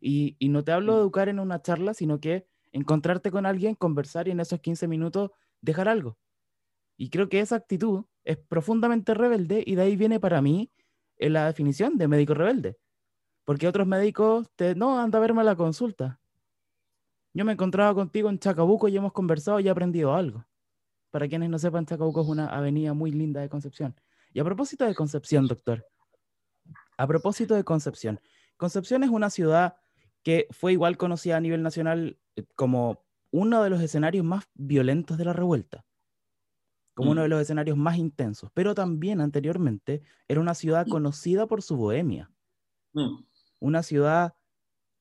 [0.01, 3.75] Y, y no te hablo de educar en una charla, sino que encontrarte con alguien,
[3.75, 5.31] conversar y en esos 15 minutos
[5.61, 6.19] dejar algo.
[6.97, 10.71] Y creo que esa actitud es profundamente rebelde y de ahí viene para mí
[11.17, 12.77] eh, la definición de médico rebelde.
[13.45, 16.21] Porque otros médicos te, no, anda a verme a la consulta.
[17.33, 20.45] Yo me encontraba contigo en Chacabuco y hemos conversado y he aprendido algo.
[21.11, 23.95] Para quienes no sepan, Chacabuco es una avenida muy linda de Concepción.
[24.33, 25.87] Y a propósito de Concepción, doctor,
[26.97, 28.21] a propósito de Concepción,
[28.57, 29.77] Concepción es una ciudad
[30.29, 35.17] que fue igual conocida a nivel nacional eh, como uno de los escenarios más violentos
[35.17, 35.87] de la revuelta
[36.99, 37.31] como uno de mm.
[37.31, 40.91] los escenarios más intensos, pero también anteriormente era una ciudad mm.
[40.91, 42.31] conocida por su bohemia,
[42.93, 43.25] mm.
[43.61, 44.35] una ciudad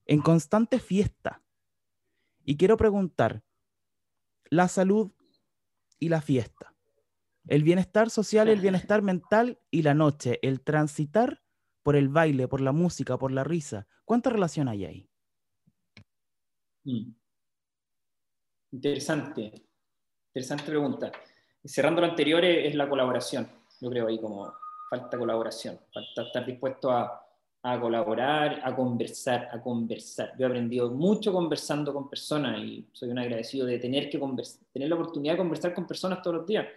[0.06, 1.44] en constante fiesta.
[2.46, 3.44] Y quiero preguntar,
[4.50, 5.12] la salud
[6.00, 6.74] y la fiesta,
[7.48, 11.42] el bienestar social, el bienestar mental y la noche, el transitar
[11.84, 15.07] por el baile, por la música, por la risa, ¿cuánta relación hay ahí?
[18.72, 19.52] Interesante,
[20.34, 21.12] interesante pregunta
[21.68, 23.48] cerrando lo anterior es, la colaboración.
[23.80, 24.52] Yo creo ahí como
[24.90, 27.22] falta colaboración, falta estar dispuesto a,
[27.64, 30.34] a, colaborar, a conversar, a conversar.
[30.38, 34.20] Yo he aprendido mucho conversando con personas y soy un agradecido de tener, que
[34.72, 36.68] tener la oportunidad de conversar con personas todos los días.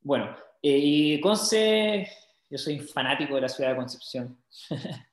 [0.00, 2.08] Bueno, eh, y Conce,
[2.48, 4.38] yo soy fanático de la ciudad de Concepción.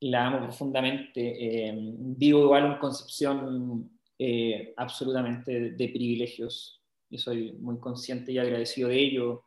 [0.00, 1.68] la amo profundamente.
[1.68, 8.88] Eh, vivo igual en Concepción eh, absolutamente de privilegios y soy muy consciente y agradecido
[8.88, 9.44] de ello.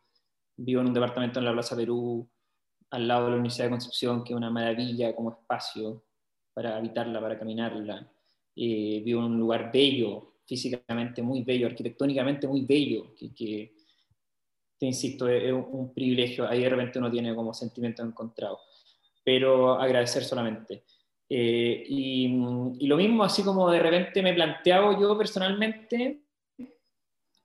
[0.57, 2.29] Vivo en un departamento en la Plaza Perú,
[2.91, 6.03] al lado de la Universidad de Concepción, que es una maravilla como espacio
[6.53, 8.11] para habitarla, para caminarla.
[8.55, 13.73] Eh, vivo en un lugar bello, físicamente muy bello, arquitectónicamente muy bello, que,
[14.77, 16.47] te insisto, es, un privilegio.
[16.47, 18.59] Ahí de repente uno tiene como sentimiento encontrado.
[19.23, 20.85] Pero agradecer solamente.
[21.29, 22.25] Eh, y,
[22.79, 26.23] y, lo mismo, así como de repente me planteado yo personalmente,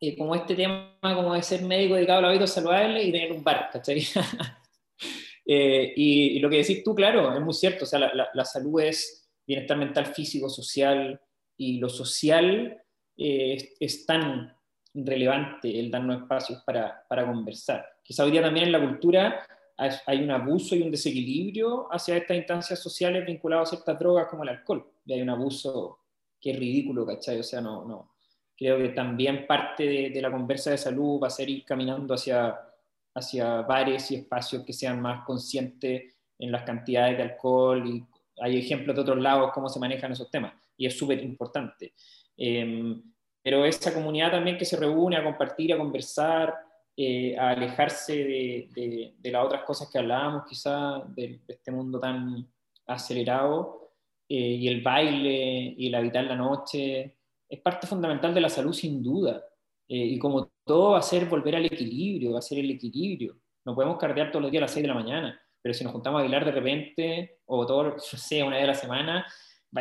[0.00, 3.42] eh, como este tema como de ser médico dedicado al hábito saludable y tener un
[3.42, 4.00] bar, ¿cachai?
[5.46, 8.80] Eh, y, lo que decís tú, claro, es muy cierto, o sea, la, la, salud
[8.80, 11.20] es bienestar mental, físico, social,
[11.56, 12.82] y lo social
[13.16, 14.56] eh, es, tan
[14.94, 17.84] relevante el darnos espacios para, para, conversar.
[18.02, 22.36] Quizá hoy día también en la cultura hay un abuso y un desequilibrio hacia estas
[22.36, 25.98] instancias sociales vinculadas a ciertas drogas como el alcohol, y hay un abuso
[26.40, 27.40] que es ridículo, ¿cachai?
[27.40, 28.14] O sea, no, no,
[28.56, 32.58] creo que también parte de, la conversa de salud va a ser ir caminando hacia,
[33.14, 38.04] hacia bares y espacios que sean más conscientes en las cantidades de alcohol y
[38.40, 41.94] hay ejemplos de otros lados cómo se manejan esos temas y es súper importante.
[42.36, 43.02] Em,
[43.42, 46.54] pero esa comunidad también que se reúne a compartir, a conversar,
[46.96, 48.12] eh, a alejarse
[48.72, 52.48] de, las otras cosas que hablábamos, quizá de, este mundo tan
[52.86, 53.90] acelerado,
[54.28, 57.16] eh, y el baile y el habitar la noche,
[57.48, 59.44] es parte fundamental de la salud sin duda.
[59.88, 63.38] Eh, y como todo va a ser volver al equilibrio, va a ser el equilibrio.
[63.64, 65.92] No podemos cardear todos los días a las 6 de la mañana, pero si nos
[65.92, 69.26] juntamos a bailar de repente, o todo, no sé, una vez a la semana,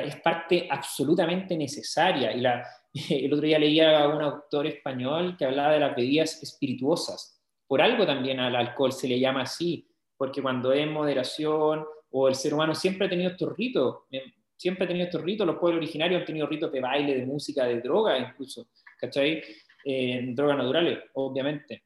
[0.04, 2.32] es parte absolutamente necesaria.
[2.32, 2.66] Y la,
[3.10, 7.42] el otro día leía a un autor español que hablaba de las bebidas espirituosas.
[7.68, 12.36] Por algo también al alcohol se le llama así, porque cuando es moderación o el
[12.36, 14.24] ser humano siempre ha tenido estos ritos, eh,
[14.56, 17.66] siempre ha tenido estos ritos, los pueblos originarios han tenido ritos de baile, de música,
[17.66, 18.68] de droga incluso,
[19.00, 19.42] ¿cachai?
[19.84, 21.84] Eh, drogas naturales, obviamente.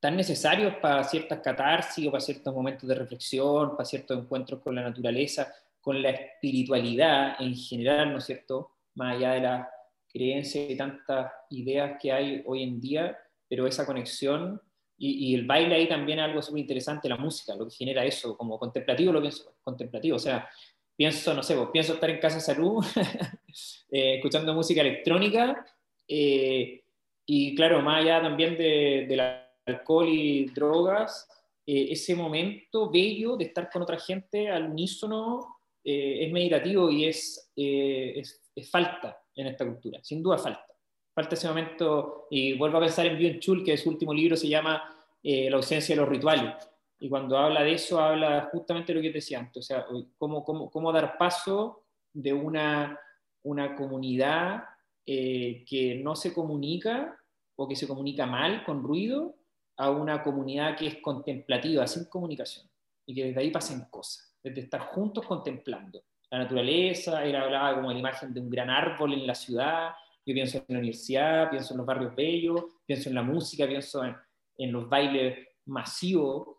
[0.00, 4.74] Tan necesarios para ciertas catarsis o para ciertos momentos de reflexión, para ciertos encuentros con
[4.74, 8.72] la naturaleza, con la espiritualidad en general, ¿no es cierto?
[8.94, 9.70] Más allá de la
[10.16, 14.60] creencia y tantas ideas que hay hoy en día, pero esa conexión
[14.98, 18.36] y, el baile ahí también es algo súper interesante, la música, lo que genera eso,
[18.36, 20.48] como contemplativo lo pienso, contemplativo, o sea,
[20.96, 22.84] pienso, no sé, pues, pienso estar en casa de salud,
[23.90, 25.66] eh, escuchando música electrónica,
[26.08, 26.82] eh,
[27.26, 29.20] y claro, más allá también de, del
[29.66, 31.28] alcohol y drogas,
[31.66, 35.56] eh, ese momento bello de estar con otra gente al unísono
[35.88, 40.66] es meditativo y es, es, es falta, en esta cultura, sin duda falta.
[41.14, 44.48] Falta ese momento, y vuelvo a pensar en Byung Chul, que su último libro se
[44.48, 44.82] llama
[45.22, 46.54] eh, La ausencia de los rituales.
[46.98, 49.86] Y cuando habla de eso, habla justamente de lo que te decía antes, o sea,
[50.16, 52.98] cómo, cómo, cómo dar paso de una,
[53.42, 54.64] una comunidad
[55.04, 57.18] eh, que no se comunica
[57.56, 59.36] o que se comunica mal, con ruido,
[59.78, 62.68] a una comunidad que es contemplativa, sin comunicación,
[63.06, 67.92] y que desde ahí pasen cosas, desde estar juntos contemplando la naturaleza, él hablaba como
[67.92, 69.90] la imagen de un gran árbol en la ciudad,
[70.24, 74.02] yo pienso en la universidad, pienso en los barrios bellos, pienso en la música, pienso
[74.04, 76.56] en, los bailes masivos,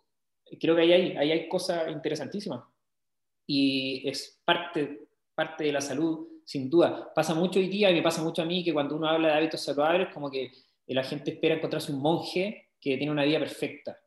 [0.60, 2.64] creo que ahí hay, hay cosas interesantísimas
[3.46, 7.12] y es parte, parte de la salud, sin duda.
[7.14, 9.34] Pasa mucho hoy día, y me pasa mucho a mí, que cuando uno habla de
[9.36, 10.52] hábitos saludables, como que
[10.88, 14.00] la gente espera encontrarse un monje que tiene una vida perfecta.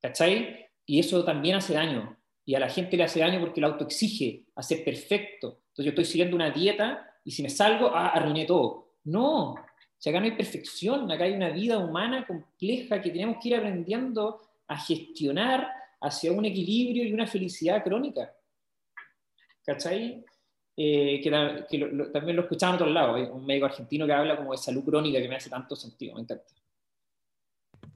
[0.00, 0.66] ¿Cachai?
[0.84, 3.84] Y eso también hace daño y a la gente le hace daño porque el auto
[3.84, 5.62] exige hacer perfecto.
[5.68, 8.92] Entonces yo estoy siguiendo una dieta y si me salgo, ah, arruiné todo.
[9.02, 9.56] No,
[9.98, 13.56] si acá no hay perfección, acá hay una vida humana compleja que tenemos que ir
[13.56, 15.68] aprendiendo a gestionar
[16.00, 18.32] hacia un equilibrio y una felicidad crónica.
[19.64, 20.24] ¿Cachai?
[20.76, 21.20] Eh,
[22.12, 25.20] también lo escuchaba en otros lados, un médico argentino que habla como de salud crónica
[25.20, 26.44] que me hace tanto sentido, me encanta.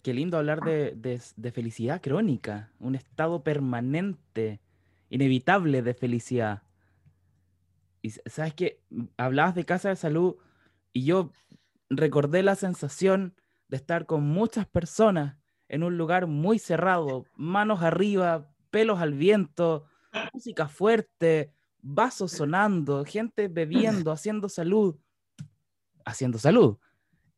[0.03, 4.61] Qué lindo hablar de, felicidad crónica, un estado permanente,
[5.11, 6.63] inevitable de felicidad.
[8.03, 8.81] Y sabes que
[9.17, 10.37] hablabas de casa de salud
[10.93, 11.33] y yo
[11.91, 13.35] recordé la sensación
[13.69, 15.37] de estar con muchas personas
[15.69, 19.85] en un lugar muy cerrado, manos arriba, pelos al viento,
[20.33, 24.97] música fuerte, vasos sonando, gente bebiendo, haciendo salud,
[26.05, 26.79] haciendo salud.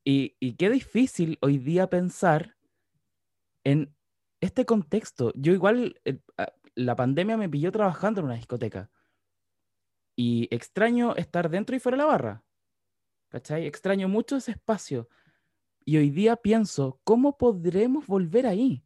[0.04, 2.56] Y, qué difícil hoy día pensar
[3.64, 3.94] en
[4.40, 5.32] este contexto.
[5.36, 8.90] Yo igual, eh, ah, la pandemia me pilló trabajando en una discoteca.
[10.16, 12.44] Y extraño estar dentro y fuera de la barra.
[13.28, 13.66] ¿Cachai?
[13.66, 15.08] Extraño mucho ese espacio.
[15.84, 18.84] Y hoy día pienso, ¿cómo podremos volver ahí?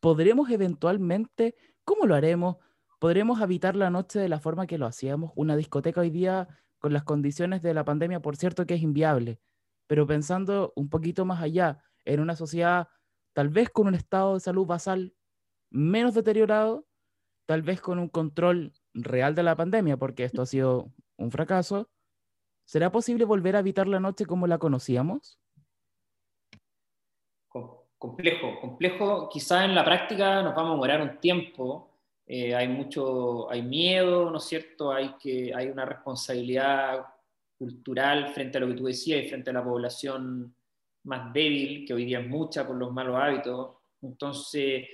[0.00, 2.56] ¿Podremos eventualmente, cómo lo haremos?
[2.98, 5.32] ¿Podremos habitar la noche de la forma que lo hacíamos?
[5.36, 9.40] Una discoteca hoy día, con las condiciones de la pandemia, por cierto que es inviable
[9.88, 12.88] pero pensando un poquito más allá, en una sociedad
[13.32, 15.14] tal vez con un estado de salud basal
[15.70, 16.86] menos deteriorado,
[17.46, 21.88] tal vez con un control real de la pandemia, porque esto ha sido un fracaso,
[22.64, 25.40] ¿será posible volver a habitar la noche como la conocíamos?
[27.98, 29.28] Complejo, complejo.
[29.28, 31.90] Quizá en la práctica nos vamos a demorar un tiempo.
[32.26, 34.92] Eh, hay mucho, hay miedo, ¿no es cierto?
[34.92, 37.06] Hay, que, hay una responsabilidad
[37.58, 40.54] cultural frente a lo que tú decías y frente a la población
[41.04, 43.76] más débil, que hoy día es mucha por los malos hábitos.
[44.02, 44.86] Entonces,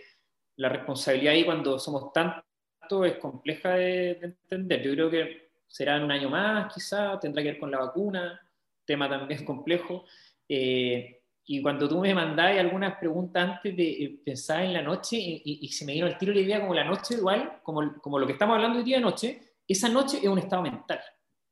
[0.57, 4.83] la responsabilidad ahí cuando somos tanto es compleja de, entender.
[4.83, 8.41] Yo creo que será en un año más, quizá, tendrá que ver con la vacuna,
[8.85, 10.05] tema también complejo.
[10.49, 15.17] Eh, y cuando tú me mandáis algunas preguntas antes de eh, pensar en la noche,
[15.19, 18.27] y, se me vino el tiro la idea como la noche igual, como, como lo
[18.27, 21.01] que estamos hablando hoy día de noche, esa noche es un estado mental.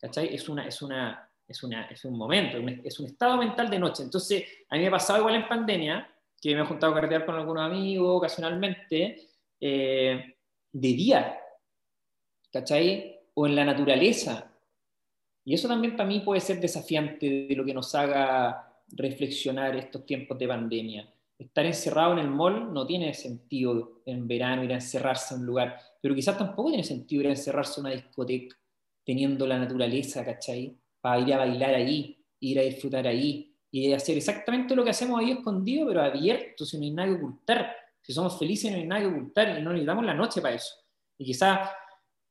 [0.02, 0.34] ¿Cachai?
[0.34, 4.02] Es, una, es, una, es, una, es un momento, es un estado mental de noche.
[4.02, 6.08] Entonces, a mí me ha pasado igual en pandemia,
[6.40, 9.28] que me he juntado a carretear con algunos amigos ocasionalmente,
[9.60, 10.34] eh,
[10.72, 11.38] de día,
[12.52, 13.20] ¿cachai?
[13.34, 14.52] O en la naturaleza.
[15.44, 20.04] Y eso también para mí puede ser desafiante de lo que nos haga reflexionar estos
[20.04, 21.14] tiempos de pandemia.
[21.38, 25.46] Estar encerrado en el mall no tiene sentido en verano ir a encerrarse en un
[25.46, 28.56] lugar, pero quizás tampoco tiene sentido ir a encerrarse en una discoteca
[29.04, 30.76] teniendo la naturaleza, ¿cachai?
[31.00, 35.18] Para ir a bailar ahí, ir a disfrutar ahí y hacer exactamente lo que hacemos
[35.18, 37.76] ahí escondido, pero abierto, si no hay nada que ocultar.
[38.02, 40.74] Si somos felices no hay nada que ocultar y no necesitamos la noche para eso.
[41.16, 41.70] Y quizás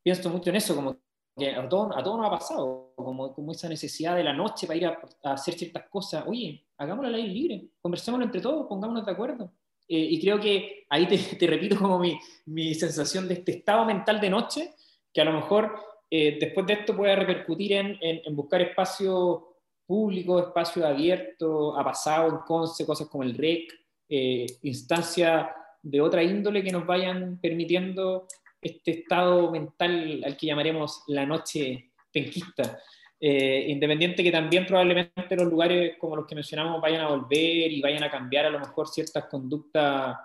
[0.04, 0.98] pienso mucho en eso, como
[1.38, 4.78] que a todos a nos ha pasado, como, como esa necesidad de la noche para
[4.78, 5.00] ir a,
[5.34, 6.26] hacer ciertas cosas.
[6.28, 9.52] Oye, hagámoslo al aire libre, conversémoslo entre todos, pongámonos de acuerdo.
[9.88, 13.86] Eh, y creo que ahí te, te repito como mi, mi, sensación de este estado
[13.86, 14.76] mental de noche,
[15.12, 15.74] que a lo mejor
[16.14, 19.44] eh, después de esto puede repercutir en, en, buscar espacios
[19.86, 23.72] públicos, espacios abiertos, ha pasado en Conce, cosas como el REC,
[24.10, 25.48] eh, instancias
[25.82, 28.28] de otra índole que nos vayan permitiendo
[28.62, 32.78] este estado mental al que llamaremos la noche penquista.
[33.18, 37.82] Eh, independiente que también probablemente los lugares como los que mencionamos vayan a volver y
[37.82, 40.18] vayan a cambiar a lo mejor ciertas conductas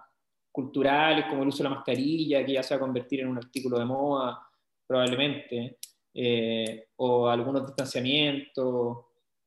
[0.51, 3.37] culturales como el uso de la mascarilla, que ya se va a convertir en un
[3.37, 4.41] artículo de moda
[4.87, 5.79] probablemente,
[6.15, 8.99] eh, o algunos distanciamientos,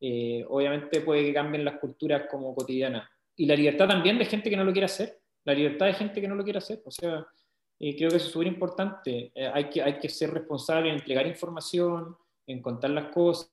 [0.02, 3.10] eh, obviamente puede que cambien las culturas como cotidianas.
[3.36, 6.22] Y la libertad también de gente que no lo quiere hacer, la libertad de gente
[6.22, 7.26] que no lo quiere hacer, o sea,
[7.80, 9.32] y creo que eso es súper importante.
[9.34, 12.16] Eh, hay, que, hay que ser responsable en entregar información,
[12.46, 13.50] en contar las cosas,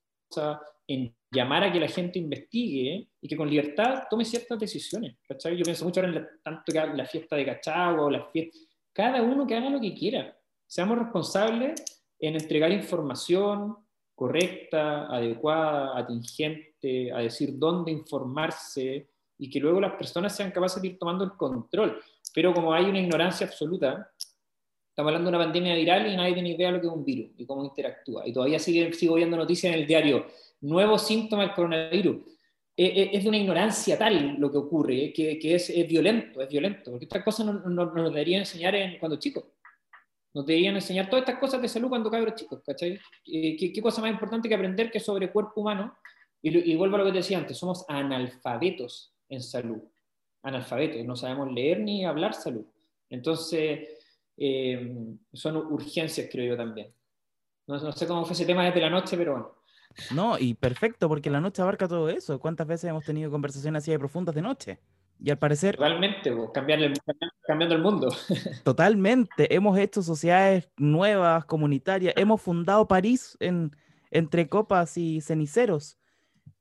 [0.88, 5.16] en llamar a que la gente investigue y que con libertad tome ciertas decisiones.
[5.28, 8.58] Yo pienso mucho ahora en tanto que la fiesta de Cachagua o la fiesta.
[8.92, 10.36] Cada uno que haga lo que quiera.
[10.66, 11.82] Seamos responsables
[12.18, 13.76] en entregar información
[14.14, 20.88] correcta, adecuada, atingente, a decir dónde informarse y que luego las personas sean capaces de
[20.88, 22.00] ir tomando el control.
[22.34, 24.10] Pero como hay una ignorancia absoluta,
[24.88, 27.04] estamos hablando de una pandemia viral y nadie tiene idea de lo que es un
[27.04, 28.26] virus y cómo interactúa.
[28.26, 30.26] Y todavía sigue, sigo viendo noticias en el diario,
[30.62, 32.16] nuevos síntomas del coronavirus.
[32.78, 36.42] Eh, eh, es de una ignorancia tal lo que ocurre, que, que es, es, violento,
[36.42, 39.44] es violento, porque estas cosas nos no, no nos deberían enseñar en, cuando chicos.
[40.36, 43.00] Nos deberían enseñar todas estas cosas de salud cuando cabros chicos, ¿cachai?
[43.24, 45.96] ¿Qué, qué cosa más importante que aprender que sobre cuerpo humano?
[46.42, 49.82] Y, y vuelvo a lo que te decía antes, somos analfabetos en salud
[50.46, 52.64] analfabetos, no sabemos leer ni hablar salud.
[53.10, 53.88] Entonces,
[54.36, 54.94] eh,
[55.32, 56.94] son urgencias, creo yo también.
[57.66, 59.54] No, no, sé cómo fue ese tema desde la noche, pero bueno.
[60.14, 62.38] No, y perfecto, porque la noche abarca todo eso.
[62.38, 64.78] ¿Cuántas veces hemos tenido conversaciones así de profundas de noche?
[65.18, 65.76] Y al parecer...
[65.76, 65.90] Pues,
[66.52, 66.94] cambiando, el,
[67.46, 68.08] cambiando el mundo.
[68.64, 69.54] Totalmente.
[69.54, 72.14] Hemos hecho sociedades nuevas, comunitarias.
[72.16, 73.70] Hemos fundado París en,
[74.10, 75.98] entre copas y ceniceros.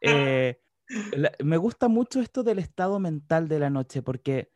[0.02, 0.62] Eh,
[1.44, 4.52] me gusta mucho esto del estado mental de la noche, porque,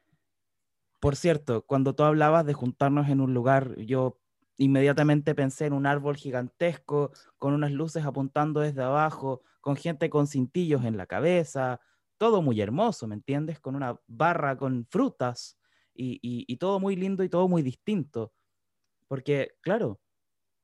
[0.99, 4.19] por cierto, cuando tú hablabas de juntarnos en un lugar, yo
[4.57, 10.27] inmediatamente pensé en un árbol gigantesco, con unas luces apuntando desde abajo, con gente con
[10.27, 11.79] cintillos en la cabeza,
[12.19, 13.59] todo muy hermoso, ¿me entiendes?
[13.59, 15.57] Con una barra con frutas
[15.95, 18.33] y, y todo muy lindo y todo muy distinto.
[19.07, 19.99] Porque, claro,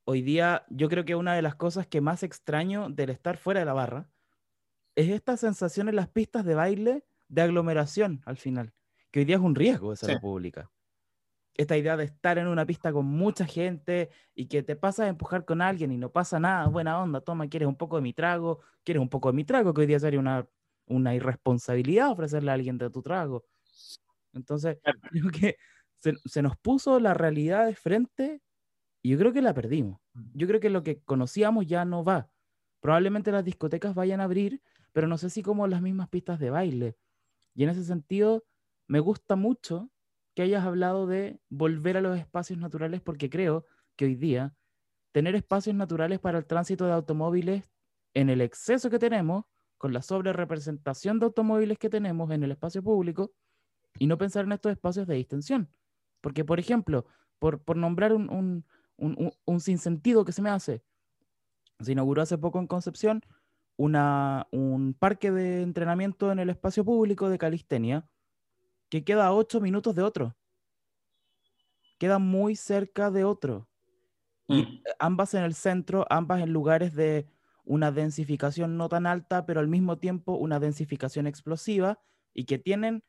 [0.06, 3.62] hoy día yo creo que una de las cosas que más extraño del estar fuera
[3.62, 4.10] de la barra
[4.96, 8.74] es esta sensación en las pistas de baile de aglomeración al final,
[9.12, 10.72] que hoy día es un riesgo de salud pública.
[11.56, 15.10] Esta idea de estar en una pista con mucha gente y que te pasas a
[15.10, 18.14] empujar con alguien y no pasa nada, buena onda, toma, quieres un poco de mi
[18.14, 20.48] trago, quieres un poco de mi trago, que hoy día sería una,
[20.88, 23.46] una irresponsabilidad ofrecerle a alguien de tu trago.
[24.34, 24.78] Entonces,
[25.12, 25.58] creo que
[26.00, 28.42] se, se, nos puso la realidad de frente
[29.02, 30.00] y yo creo que la perdimos.
[30.14, 30.32] Mm.
[30.34, 32.30] Yo creo que lo que conocíamos ya no va.
[32.80, 34.62] Probablemente las discotecas vayan a abrir,
[34.92, 36.98] pero no sé si como las mismas pistas de baile.
[37.54, 38.44] Y en ese sentido,
[38.88, 39.90] me gusta mucho
[40.36, 43.66] que hayas hablado de volver a los espacios naturales porque creo
[43.96, 44.56] que hoy día
[45.14, 47.72] tener espacios naturales para el tránsito de automóviles
[48.14, 49.46] en el exceso que tenemos,
[49.78, 53.34] con la sobre representación de automóviles que tenemos en el espacio público,
[53.98, 55.70] y no pensar en estos espacios de distensión.
[56.22, 57.06] Porque, por ejemplo,
[57.40, 58.66] por, por nombrar un, un,
[58.98, 60.84] un, un sinsentido que se me hace,
[61.80, 63.22] se inauguró hace poco en Concepción
[63.78, 68.08] una, un parque de entrenamiento en el espacio público de calistenia
[68.90, 70.36] que queda a ocho minutos de otro.
[71.98, 73.68] Queda muy cerca de otro.
[74.48, 74.84] Y mm.
[75.00, 77.28] ambas en el centro, ambas en lugares de
[77.66, 82.00] una densificación no tan alta, pero al mismo tiempo una densificación explosiva
[82.34, 83.04] y que tienen,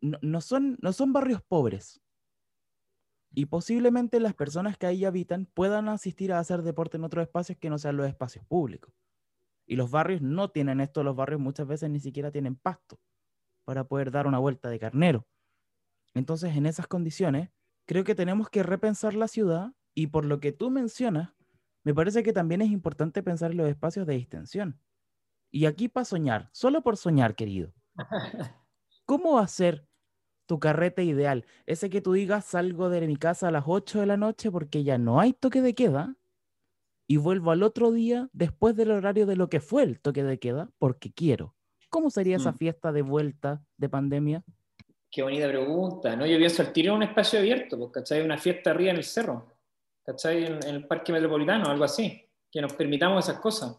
[0.00, 2.00] no, son, no son barrios pobres.
[3.30, 7.58] Y posiblemente las personas que ahí habitan puedan asistir a hacer deporte en otros espacios
[7.58, 8.92] que no sean los espacios públicos.
[9.66, 12.98] Y los barrios no tienen esto, los barrios muchas veces ni siquiera tienen pasto
[13.64, 15.26] para poder dar una vuelta de carnero.
[16.14, 17.50] Entonces, en esas condiciones,
[17.86, 21.34] creo que tenemos que repensar la ciudad y por lo que tú mencionas,
[21.84, 24.80] me parece que también es importante pensar en los espacios de distensión.
[25.50, 27.72] Y aquí para soñar, solo por soñar, querido.
[29.06, 29.86] ¿Cómo va a ser
[30.46, 31.46] tu carrete ideal?
[31.66, 34.84] Ese que tú digas, salgo de mi casa a las 8 de la noche porque
[34.84, 36.16] ya no hay toque de queda
[37.06, 40.38] y vuelvo al otro día después del horario de lo que fue el toque de
[40.38, 41.54] queda porque quiero.
[41.88, 42.56] ¿Cómo sería esa Mm.
[42.58, 44.44] fiesta de vuelta de pandemia?
[45.10, 46.26] Qué bonita pregunta, ¿no?
[46.26, 48.20] Yo pienso el tiro en un espacio abierto, pues, ¿cachai?
[48.22, 49.46] Una fiesta arriba en el cerro,
[50.08, 50.44] ¿cachai?
[50.46, 53.76] En, en el parque metropolitano, algo así, que nos permitamos esas cosas.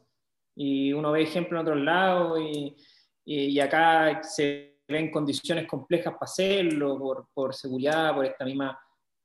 [0.56, 2.76] Y uno ve ejemplos en otros lados y,
[3.26, 8.80] y- y acá se ven condiciones complejas para hacerlo, por, por seguridad, por esta misma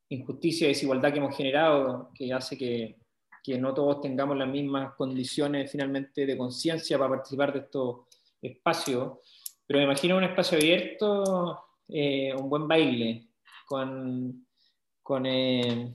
[0.08, 2.96] injusticia y desigualdad que hemos generado, que hace que,
[3.42, 8.06] que no todos tengamos las mismas condiciones finalmente de conciencia para participar de estos
[8.40, 9.18] espacios.
[9.66, 13.28] Pero me imagino un espacio abierto, eh, un buen baile,
[13.66, 14.46] con,
[15.02, 15.94] con, eh,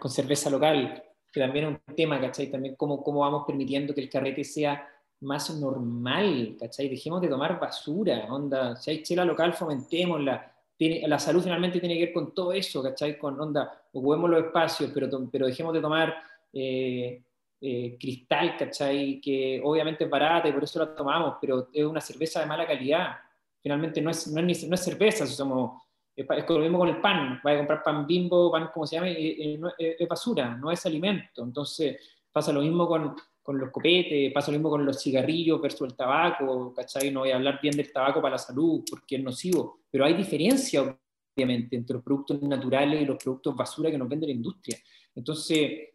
[0.00, 2.50] con cerveza local, que también es un tema, ¿cachai?
[2.50, 4.88] También cómo, cómo vamos permitiendo que el carrete sea
[5.20, 6.88] más normal, ¿cachai?
[6.88, 10.52] Dejemos de tomar basura, onda, si hay chela local, fomentémosla.
[10.76, 13.18] Tiene, la salud finalmente tiene que ver con todo eso, ¿cachai?
[13.18, 16.14] Con onda, ocupemos los espacios, pero, pero dejemos de tomar
[16.52, 17.22] eh,
[17.60, 19.20] eh, cristal, ¿cachai?
[19.20, 22.66] Que obviamente es barata y por eso la tomamos, pero es una cerveza de mala
[22.66, 23.16] calidad.
[23.62, 25.82] Finalmente no es, no es, no es cerveza, si somos,
[26.28, 27.40] es, lo mismo con el pan.
[27.42, 30.70] Vas a comprar pan bimbo, pan como se llame, y no- es, es basura, no
[30.70, 31.42] es alimento.
[31.42, 31.98] Entonces
[32.32, 35.96] pasa lo mismo con, con los copetes, pasa lo mismo con los cigarrillos versus el
[35.96, 37.10] tabaco, ¿cachai?
[37.10, 40.14] No voy a hablar bien del tabaco para la salud porque es nocivo, pero hay
[40.14, 40.96] diferencia,
[41.36, 44.78] obviamente, entre los productos naturales y los productos basura que nos vende la industria.
[45.14, 45.88] Entonces,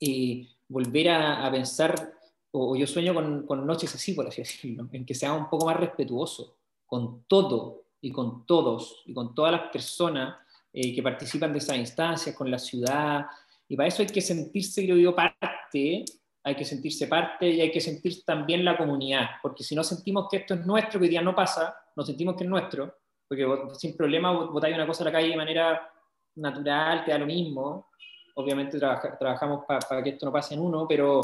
[0.00, 2.12] eh, volver a, a pensar,
[2.52, 5.48] o, o yo sueño con, con noches así, por así decirlo, en que sea un
[5.48, 6.56] poco más respetuoso
[6.86, 10.36] con todo y con todos y con todas las personas
[10.72, 13.26] eh, que participan de esas instancias, con la ciudad,
[13.68, 16.04] y para eso hay que sentirse, yo, parte,
[16.44, 20.26] hay que sentirse parte y hay que sentir también la comunidad, porque si no sentimos
[20.30, 22.94] que esto es nuestro, que hoy día no pasa, no sentimos que es nuestro,
[23.26, 25.90] porque vos, sin problema vos botáis una cosa a la calle de manera
[26.34, 27.88] natural, te da lo mismo,
[28.34, 31.20] obviamente trabaja, trabajamos para pa que esto no pase en uno, pero,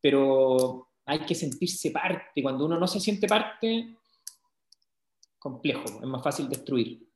[0.00, 3.96] pero hay que sentirse parte, cuando uno no se siente parte,
[5.42, 7.06] complejo, es más fácil destruir.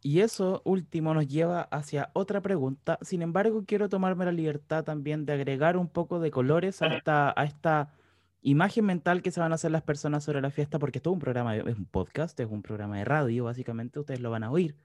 [0.00, 2.98] Y eso último nos lleva hacia otra pregunta.
[3.02, 7.32] Sin embargo, quiero tomarme la libertad también de agregar un poco de colores a esta,
[7.36, 7.94] a esta
[8.42, 11.14] imagen mental que se van a hacer las personas sobre la fiesta, porque esto es
[11.14, 14.50] un programa, es un podcast, es un programa de radio, básicamente ustedes lo van a
[14.50, 14.76] oír.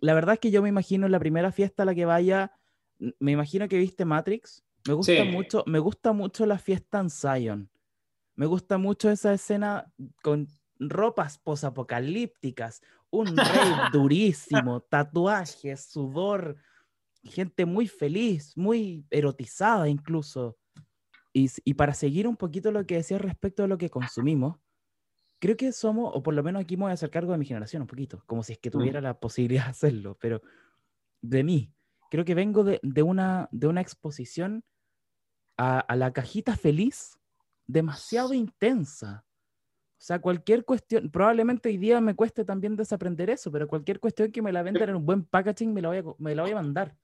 [0.00, 2.52] La verdad es que yo me imagino en la primera fiesta a la que vaya,
[3.18, 4.64] me imagino que viste Matrix.
[4.88, 5.28] Me gusta Sí.
[5.30, 7.69] mucho, me gusta mucho la fiesta en Zion.
[8.40, 12.80] Me gusta mucho esa escena con ropas posapocalípticas,
[13.10, 13.36] un rey
[13.92, 16.56] durísimo, tatuajes, sudor,
[17.22, 20.56] gente muy feliz, muy erotizada incluso.
[21.34, 24.56] Y, para seguir un poquito lo que decía respecto a lo que consumimos,
[25.38, 27.44] creo que somos, o por lo menos aquí me voy a hacer cargo de mi
[27.44, 30.40] generación un poquito, como si es que tuviera la posibilidad de hacerlo, pero
[31.20, 31.74] de mí.
[32.10, 34.64] Creo que vengo de, de una, de una exposición
[35.58, 37.19] a, a la cajita feliz
[37.72, 39.24] demasiado intensa.
[39.98, 44.32] O sea, cualquier cuestión, probablemente hoy día me cueste también desaprender eso, pero cualquier cuestión
[44.32, 46.52] que me la vendan en un buen packaging me la voy a, me la voy
[46.52, 46.96] a mandar.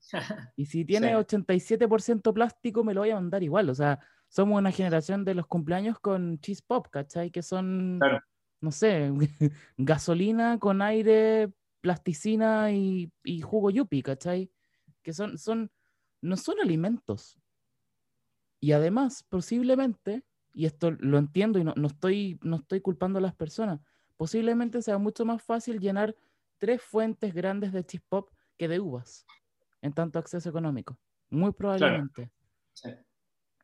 [0.56, 1.14] Y si tiene Sí.
[1.14, 3.70] 87% plástico, me lo voy a mandar igual.
[3.70, 7.30] O sea, somos una generación de los cumpleaños con cheese pop, ¿cachai?
[7.30, 8.20] Que son, Claro.
[8.60, 9.10] no sé,
[9.76, 14.50] gasolina con aire, plasticina y, y jugo yupi, ¿cachai?
[15.02, 15.70] Que son, son,
[16.20, 17.38] no son alimentos.
[18.62, 23.22] Y además, posiblemente, y esto lo entiendo y no, no estoy, no estoy culpando a
[23.22, 23.80] las personas,
[24.16, 26.14] posiblemente sea mucho más fácil llenar
[26.58, 29.26] tres fuentes grandes de cheese pop que de uvas
[29.80, 30.96] en tanto acceso económico.
[31.28, 32.30] Muy probablemente.
[32.72, 32.90] Sí.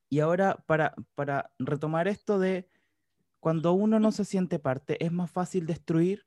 [0.08, 2.68] Y ahora, para, para retomar esto de
[3.38, 6.26] cuando uno no se siente parte, es más fácil destruir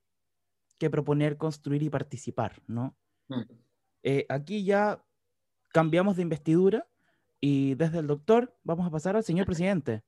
[0.80, 2.96] que proponer, construir y participar, ¿no?
[3.28, 3.42] Mm.
[4.04, 5.04] Eh, aquí ya
[5.74, 6.88] cambiamos de investidura
[7.42, 10.04] y desde el doctor vamos a pasar al señor presidente.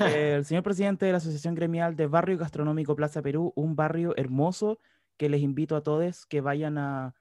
[0.00, 4.80] El señor presidente de la Asociación Gremial de Barrio Gastronómico Plaza Perú, un barrio hermoso
[5.16, 7.14] que les invito a todos que vayan a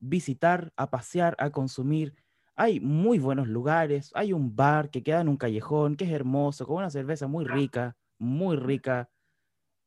[0.00, 2.14] visitar, a pasear, a consumir.
[2.56, 6.66] Hay muy buenos lugares, hay un bar que queda en un callejón, que es hermoso,
[6.66, 9.10] con una cerveza muy rica, muy rica.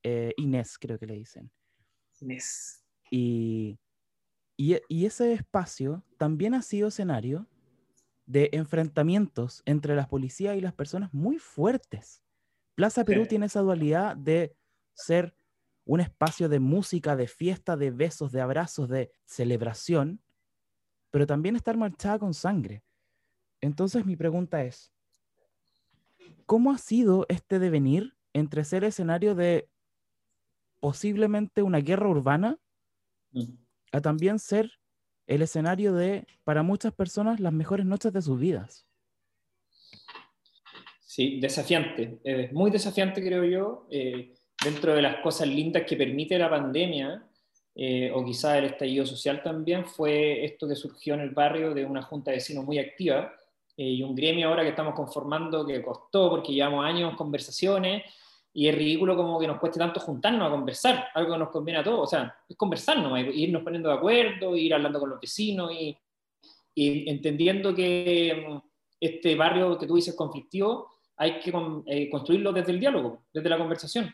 [0.03, 1.51] eh, Inés, creo que le dicen.
[2.21, 2.83] Inés.
[3.09, 3.79] Y,
[4.57, 7.47] y, y ese espacio también ha sido escenario
[8.25, 12.23] de enfrentamientos entre las policías y las personas muy fuertes.
[12.75, 13.29] Plaza Perú Sí.
[13.29, 14.55] tiene esa dualidad de
[14.93, 15.35] ser
[15.85, 20.21] un espacio de música, de fiesta, de besos, de abrazos, de celebración,
[21.11, 22.83] pero también estar marchada con sangre.
[23.61, 24.91] Entonces mi pregunta es,
[26.45, 29.69] ¿cómo ha sido este devenir entre ser escenario de
[30.79, 32.59] posiblemente una guerra urbana
[33.31, 33.53] mm.
[33.91, 34.71] a también ser
[35.27, 38.85] el escenario de, para muchas personas, las mejores noches de sus vidas?
[41.01, 43.87] Sí, desafiante, es muy desafiante creo yo.
[43.89, 47.25] Eh, dentro de las cosas lindas que permite la pandemia,
[47.73, 51.85] eh, o quizá el estallido social también, fue esto que surgió en el barrio de
[51.85, 53.33] una junta de vecinos muy activa
[53.77, 58.03] eh, y un gremio ahora que estamos conformando que costó porque llevamos años conversaciones
[58.57, 61.81] y es ridículo como que nos cueste tanto juntarnos a conversar, algo que nos conviene
[61.81, 65.73] a todos, o sea, es conversarnos, irnos poniendo de acuerdo, ir hablando con los vecinos
[65.73, 65.95] y,
[66.73, 68.57] y entendiendo que mm,
[69.01, 71.53] este barrio que tú dices conflictivo, hay que
[71.87, 74.09] eh, construirlo desde el diálogo, desde la conversación.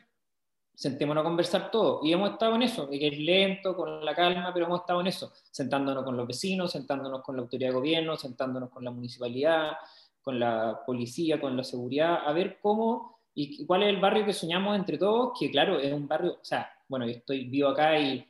[0.73, 1.99] Sentémonos a conversar todo.
[2.03, 5.07] Y hemos estado en eso, que es lento, con la calma, pero hemos estado en
[5.07, 9.73] eso, sentándonos con los vecinos, sentándonos con la autoridad de gobierno, sentándonos con la municipalidad,
[10.19, 14.33] con la policía, con la seguridad, a ver cómo y cuál es el barrio que
[14.33, 17.99] soñamos entre todos, que claro, es un barrio, o sea, bueno, yo estoy vivo acá
[17.99, 18.25] y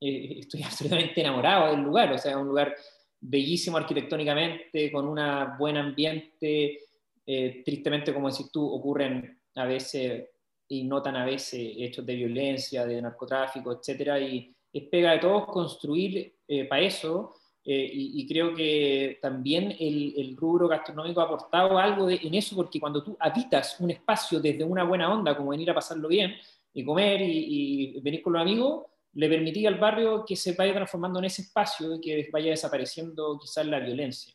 [0.00, 2.74] estoy absolutamente enamorado del lugar, o sea, es un lugar
[3.20, 5.18] bellísimo arquitectónicamente, con un
[5.58, 6.78] buen ambiente,
[7.26, 10.28] eh, tristemente, como decís tú, ocurren a veces
[10.68, 15.46] y notan a veces hechos de violencia, de narcotráfico, etcétera, y es pega de todos
[15.46, 17.34] construir eh, para eso,
[17.66, 23.02] eh, y, creo que también el, rubro gastronómico ha aportado algo en eso, porque cuando
[23.02, 26.34] tú habitas un espacio desde una buena onda, como venir a pasarlo bien,
[26.74, 28.84] y comer y, venir con los amigos,
[29.14, 33.38] le permitía al barrio que se vaya transformando en ese espacio y que vaya desapareciendo
[33.40, 34.34] quizás la violencia.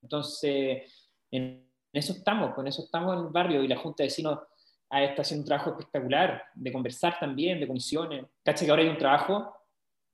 [0.00, 4.38] Entonces, en eso estamos, con eso estamos en el barrio y la Junta de Vecinos
[4.90, 8.26] está haciendo un trabajo espectacular de conversar también, de comisiones.
[8.44, 9.52] Cacha que ahora hay un trabajo,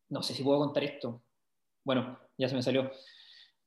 [0.08, 1.22] no sé si puedo contar esto.
[1.84, 2.90] Bueno, ya se me salió.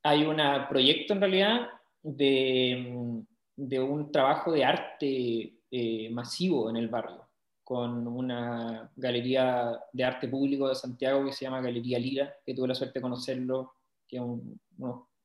[0.04, 0.38] Hay un
[0.68, 1.68] proyecto en realidad
[2.02, 3.24] de,
[3.56, 7.28] de un trabajo de arte eh, masivo en el barrio,
[7.64, 12.68] con una galería de arte público de Santiago que se llama Galería Lira, que tuve
[12.68, 13.74] la suerte de conocerlo,
[14.08, 14.22] que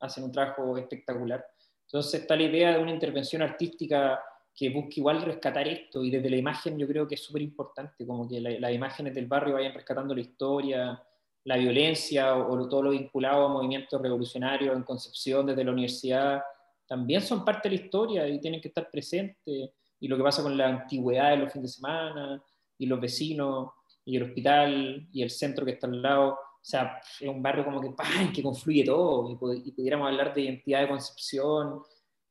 [0.01, 1.45] hacen un trabajo espectacular
[1.93, 4.19] entonces está la idea de una intervención artística
[4.55, 8.07] que busque igual rescatar esto y desde la imagen yo creo que es súper importante,
[8.07, 11.03] como que las imágenes del barrio vayan rescatando la historia,
[11.45, 16.43] la violencia o, todo lo vinculado a movimientos revolucionarios en Concepción desde la universidad,
[16.87, 19.71] también son parte de la historia y tienen que estar presentes.
[20.01, 22.43] Y lo que pasa con la antigüedad de los fines de semana
[22.79, 23.71] y los vecinos
[24.05, 27.65] y el hospital y el centro que está al lado o sea, es un barrio
[27.65, 28.33] como que, ¡pam!
[28.33, 31.83] que confluye todo y, pudiéramos hablar de identidad de Concepción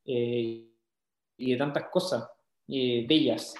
[0.05, 0.69] eh,
[1.35, 2.29] y de tantas cosas
[2.69, 3.53] eh, bellas.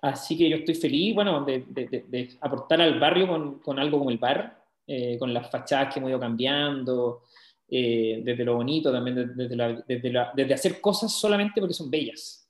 [0.00, 4.18] Así que yo estoy feliz, bueno, de, aportar al barrio con, con, algo como el
[4.18, 7.22] bar, eh, con las fachadas que hemos ido cambiando,
[7.68, 12.48] desde lo bonito, también desde, la, desde, hacer cosas solamente porque son bellas.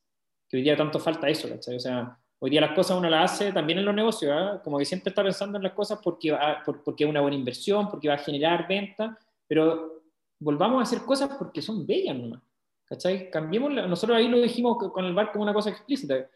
[0.49, 1.77] Que hoy día tanto falta eso, ¿cachai?
[1.77, 4.61] O sea, Hoy día las cosas uno las hace también en los negocios, ¿ah?
[4.63, 6.37] como que siempre está pensando en las cosas porque,
[6.85, 10.03] porque es una buena inversión, porque va a generar venta, pero
[10.39, 12.43] volvamos a hacer cosas porque son bellas nomás.
[12.85, 13.31] ¿Cachai?
[13.31, 16.29] Cambiemos, nosotros ahí lo dijimos con el bar como una cosa explícita.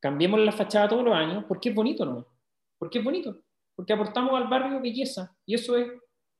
[0.00, 2.26] Cambiemos la fachada todos los años porque es bonito, ¿no?
[2.78, 3.36] Porque es bonito.
[3.78, 5.86] Porque aportamos al barrio belleza y eso es,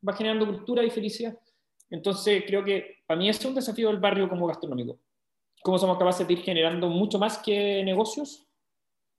[0.07, 1.39] va generando cultura y felicidad.
[1.89, 4.99] Entonces creo que para mí es un desafío del barrio como gastronómico.
[5.63, 8.49] ¿Cómo somos capaces de ir generando mucho más que negocios?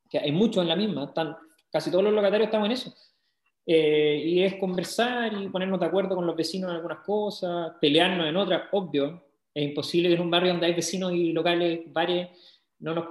[0.09, 1.37] que hay muchos en la misma, están,
[1.71, 2.93] casi todos los locatarios estamos en eso.
[3.65, 8.27] Eh, y es conversar y ponernos de acuerdo con los vecinos en algunas cosas, pelearnos
[8.27, 9.23] en otras, obvio.
[9.53, 12.29] Es imposible que en un barrio donde hay vecinos y locales, bares,
[12.79, 13.07] no nos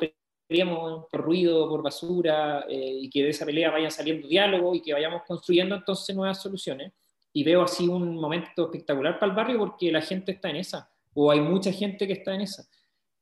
[0.49, 4.81] peleemos por ruido, por basura, eh, y que de esa pelea vayan saliendo diálogo y
[4.81, 6.93] que vayamos construyendo entonces nuevas soluciones.
[7.33, 10.91] Y veo así un momento espectacular para el barrio porque la gente está en esa,
[11.15, 12.67] o hay mucha gente que está en esa.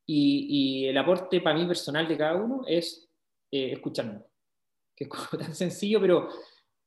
[0.07, 0.47] Y,
[0.85, 3.07] y el aporte para mí personal de cada uno es
[3.51, 4.25] eh, escuchando.
[4.95, 6.29] Que es tan sencillo, pero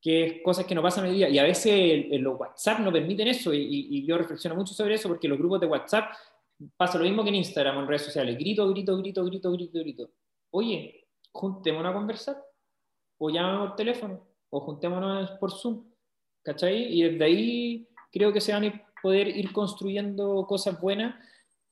[0.00, 1.28] que es cosas que no pasan hoy día.
[1.28, 5.28] Y a veces los WhatsApp no permiten eso, y, yo reflexiono mucho sobre eso, porque
[5.28, 6.12] los grupos de WhatsApp
[6.76, 8.36] pasa lo mismo que en Instagram en redes sociales.
[8.36, 10.10] Grito, grito, grito, grito, grito, grito.
[10.50, 12.44] Oye, juntémonos a conversar,
[13.18, 15.84] o llámanos por teléfono, o juntémonos por Zoom.
[16.42, 16.92] ¿Cachai?
[16.92, 21.14] Y desde ahí creo que se van a poder ir construyendo cosas buenas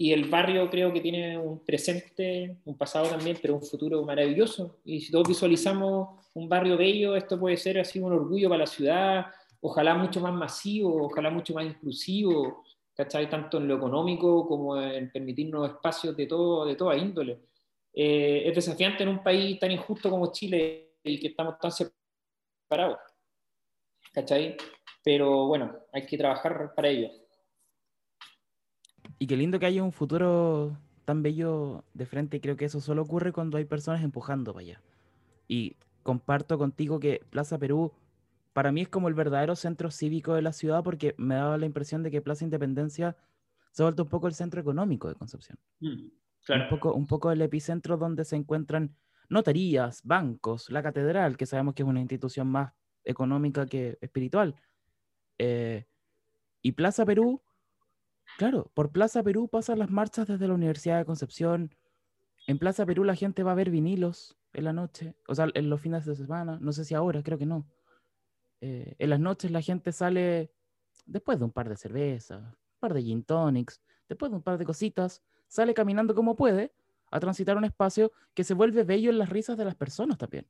[0.00, 4.76] y el barrio creo que tiene un presente, un pasado también, pero un futuro maravilloso.
[4.84, 8.66] Y si todos visualizamos un barrio bello, esto puede ser así un orgullo para la
[8.66, 9.26] ciudad,
[9.60, 12.62] ojalá mucho más masivo, ojalá mucho más inclusivo,
[12.94, 13.28] ¿cachai?
[13.28, 17.40] Tanto en lo económico como en permitirnos espacios de, todo, de toda índole.
[17.92, 22.98] Eh, es desafiante en un país tan injusto como Chile y que estamos tan separados,
[24.12, 24.56] ¿cachai?
[25.02, 27.10] Pero bueno, hay que trabajar para ello
[29.18, 33.02] y qué lindo que haya un futuro tan bello de frente creo que eso solo
[33.02, 34.82] ocurre cuando hay personas empujando para allá.
[35.48, 37.92] Y comparto contigo que Plaza Perú
[38.52, 41.66] para mí es como el verdadero centro cívico de la ciudad porque me daba la
[41.66, 43.16] impresión de que Plaza Independencia
[43.72, 45.58] se ha vuelto un poco el centro económico de Concepción.
[45.80, 46.08] Mm,
[46.48, 48.96] un, poco, un poco el epicentro donde se encuentran
[49.28, 52.72] notarías, bancos, la catedral, que sabemos que es una institución más
[53.04, 54.54] económica que espiritual.
[55.38, 55.86] Eh,
[56.62, 57.42] y Plaza Perú,
[58.36, 61.74] claro, por Plaza Perú pasan las marchas desde la Universidad de Concepción.
[62.46, 65.70] En Plaza Perú la gente va a ver vinilos en la noche, o sea, en
[65.70, 67.66] los fines de semana, no sé si ahora, creo que no.
[68.60, 70.50] Eh, en las noches la gente sale
[71.06, 74.58] después de un par de cervezas, un par de gin tonics, después de un par
[74.58, 76.72] de cositas, sale caminando como puede
[77.10, 80.46] a transitar un espacio que se vuelve bello en las risas de las personas también.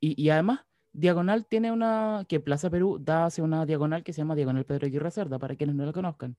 [0.00, 0.60] Y, además,
[0.92, 4.86] Diagonal tiene una, que Plaza Perú da hacia una diagonal que se llama Diagonal Pedro
[4.86, 6.36] Aguirre Cerda, para quienes no la conozcan.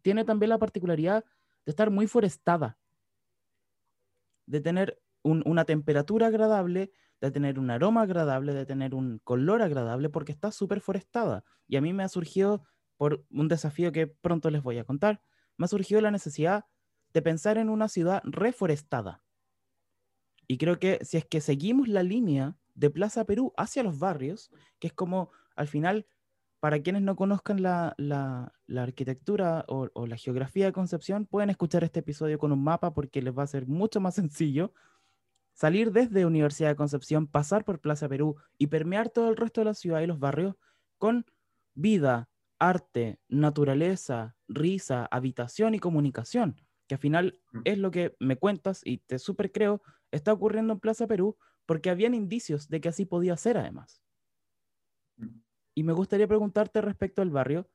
[0.00, 1.24] Tiene también la particularidad
[1.66, 2.78] de estar muy forestada,
[4.46, 10.08] de tener una temperatura agradable, de tener un aroma agradable, de tener un color agradable,
[10.08, 11.44] porque está súper forestada.
[11.68, 12.64] Y a mí me ha surgido,
[12.96, 15.20] por un desafío que pronto les voy a contar,
[15.56, 16.64] me ha surgido la necesidad
[17.12, 19.22] de pensar en una ciudad reforestada.
[20.48, 24.50] Y creo que si es que seguimos la línea de Plaza Perú hacia los barrios,
[24.78, 26.06] que es como al final,
[26.60, 27.94] para quienes no conozcan la,
[28.76, 33.22] arquitectura o, o, la geografía de Concepción, pueden escuchar este episodio con un mapa porque
[33.22, 34.72] les va a ser mucho más sencillo
[35.54, 39.66] salir desde Universidad de Concepción, pasar por Plaza Perú y permear todo el resto de
[39.66, 40.56] la ciudad y los barrios
[40.98, 41.26] con
[41.74, 42.28] vida,
[42.62, 47.60] arte, naturaleza, risa, habitación y comunicación, que al final mm.
[47.64, 49.82] es lo que me cuentas y te súper creo,
[50.12, 51.36] está ocurriendo en Plaza Perú
[51.66, 54.00] porque habían indicios de que así podía ser además.
[55.16, 55.40] Mm.
[55.74, 57.68] Y me gustaría preguntarte respecto al barrio,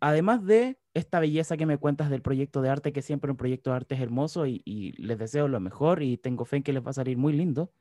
[0.00, 3.70] además de esta belleza que me cuentas del proyecto de arte, que siempre un proyecto
[3.70, 6.84] de arte es hermoso y, les deseo lo mejor y tengo fe en que les
[6.84, 7.74] va a salir muy lindo,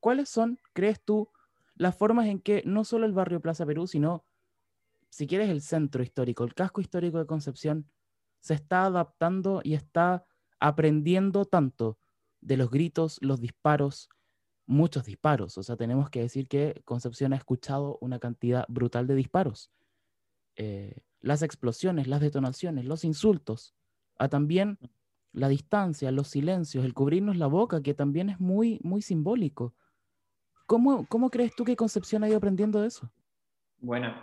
[0.00, 1.28] ¿cuáles son, crees tú,
[1.74, 4.24] las formas en que no solo el barrio Plaza Perú, sino,
[5.16, 7.90] si quieres, el centro histórico, el casco histórico de Concepción,
[8.38, 10.26] se está adaptando y está
[10.60, 11.98] aprendiendo tanto
[12.42, 14.10] de los gritos, los disparos,
[14.66, 15.56] muchos disparos.
[15.56, 19.72] O sea, tenemos que decir que Concepción ha escuchado una cantidad brutal de disparos.
[20.54, 23.74] Eh, las explosiones, las detonaciones, los insultos,
[24.18, 24.78] a también
[25.32, 29.74] la distancia, los silencios, el cubrirnos la boca, que también es muy, muy simbólico.
[30.66, 33.10] ¿Cómo, ¿Cómo crees tú que Concepción ha ido aprendiendo eso?
[33.78, 34.14] Bueno,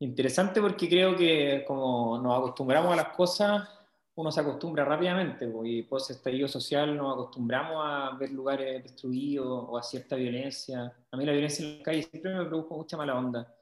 [0.00, 3.68] interesante porque creo que como nos acostumbramos a las cosas,
[4.16, 9.76] uno se acostumbra rápidamente, y post estallido social nos acostumbramos a ver lugares destruidos o
[9.76, 10.90] a cierta violencia.
[11.10, 13.54] A mí la violencia en la calle siempre me produjo mucha mala onda.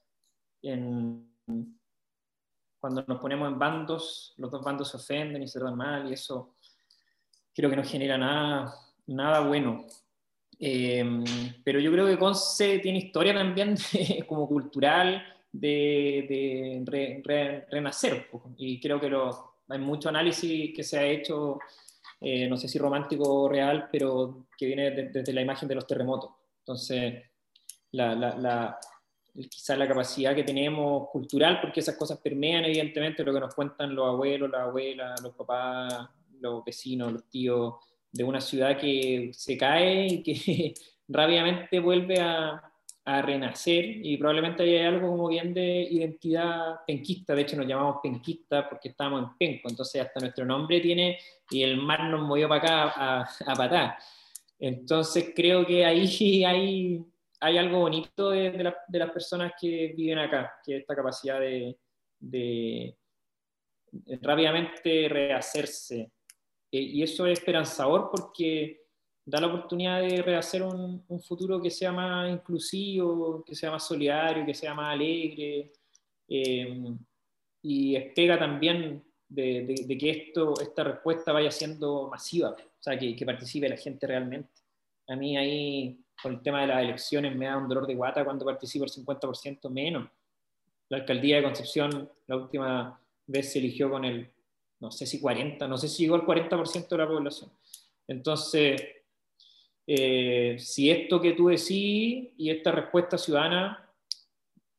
[0.63, 1.29] En,
[2.79, 6.13] cuando nos ponemos en bandos, los dos bandos se ofenden y se tratan mal y
[6.13, 6.55] eso
[7.53, 8.75] creo que no genera nada,
[9.07, 9.85] nada bueno.
[10.61, 11.25] Em,
[11.65, 13.77] pero yo creo que Conce tiene historia también
[14.29, 17.23] como cultural de,
[17.71, 18.27] renacer
[18.57, 19.11] y creo que
[19.69, 21.59] hay mucho análisis que se ha hecho,
[22.21, 25.87] eh, no sé si romántico o real, pero que viene desde la imagen de los
[25.87, 26.31] terremotos.
[26.61, 27.23] Entonces,
[27.93, 28.79] la, la
[29.33, 33.95] quizás la capacidad que tenemos cultural, porque esas cosas permean evidentemente lo que nos cuentan
[33.95, 36.09] los abuelos, las abuelas, los papás,
[36.41, 37.75] los vecinos, los tíos,
[38.13, 40.75] de una ciudad que se cae y que
[41.09, 42.74] rápidamente vuelve a,
[43.07, 47.99] a renacer y probablemente haya algo como bien de identidad penquista, de hecho nos llamamos
[48.03, 51.19] penquistas porque estamos en Penco, entonces hasta nuestro nombre tiene
[51.51, 53.97] y el mar nos movió para acá a, a patar.
[54.59, 57.05] Entonces creo que ahí hay
[57.45, 62.97] hay algo bonito de, las personas que viven acá, que es esta capacidad de,
[64.23, 66.11] rápidamente rehacerse.
[66.73, 68.84] Eh, y eso es esperanzador porque
[69.27, 74.45] da la oportunidad de rehacer un, futuro que sea más inclusivo, que sea más solidario,
[74.45, 75.73] que sea más alegre.
[76.29, 76.85] Eh,
[77.63, 83.25] y espera también de, que esto, esta respuesta vaya siendo masiva, o sea, que, que
[83.25, 84.51] participe la gente realmente.
[85.09, 88.25] A mí ahí con el tema de las elecciones me da un dolor de guata
[88.25, 90.09] cuando participo el 50% menos.
[90.89, 94.31] La alcaldía de Concepción la última vez se eligió con el,
[94.81, 97.51] no sé si 40, no sé si llegó al 40% de la población.
[98.07, 98.81] Entonces,
[99.87, 103.91] eh, si esto que tú decís y esta respuesta ciudadana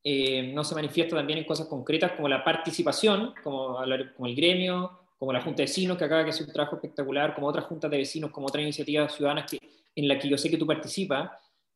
[0.02, 3.78] eh, no se manifiesta también en cosas concretas como la participación, como,
[4.16, 7.34] como el gremio, como la Junta de Vecinos, que acaba de hacer un trabajo espectacular,
[7.34, 9.58] como otras juntas de vecinos, como otras iniciativas ciudadanas que
[9.94, 11.30] en la que yo sé que tú participas,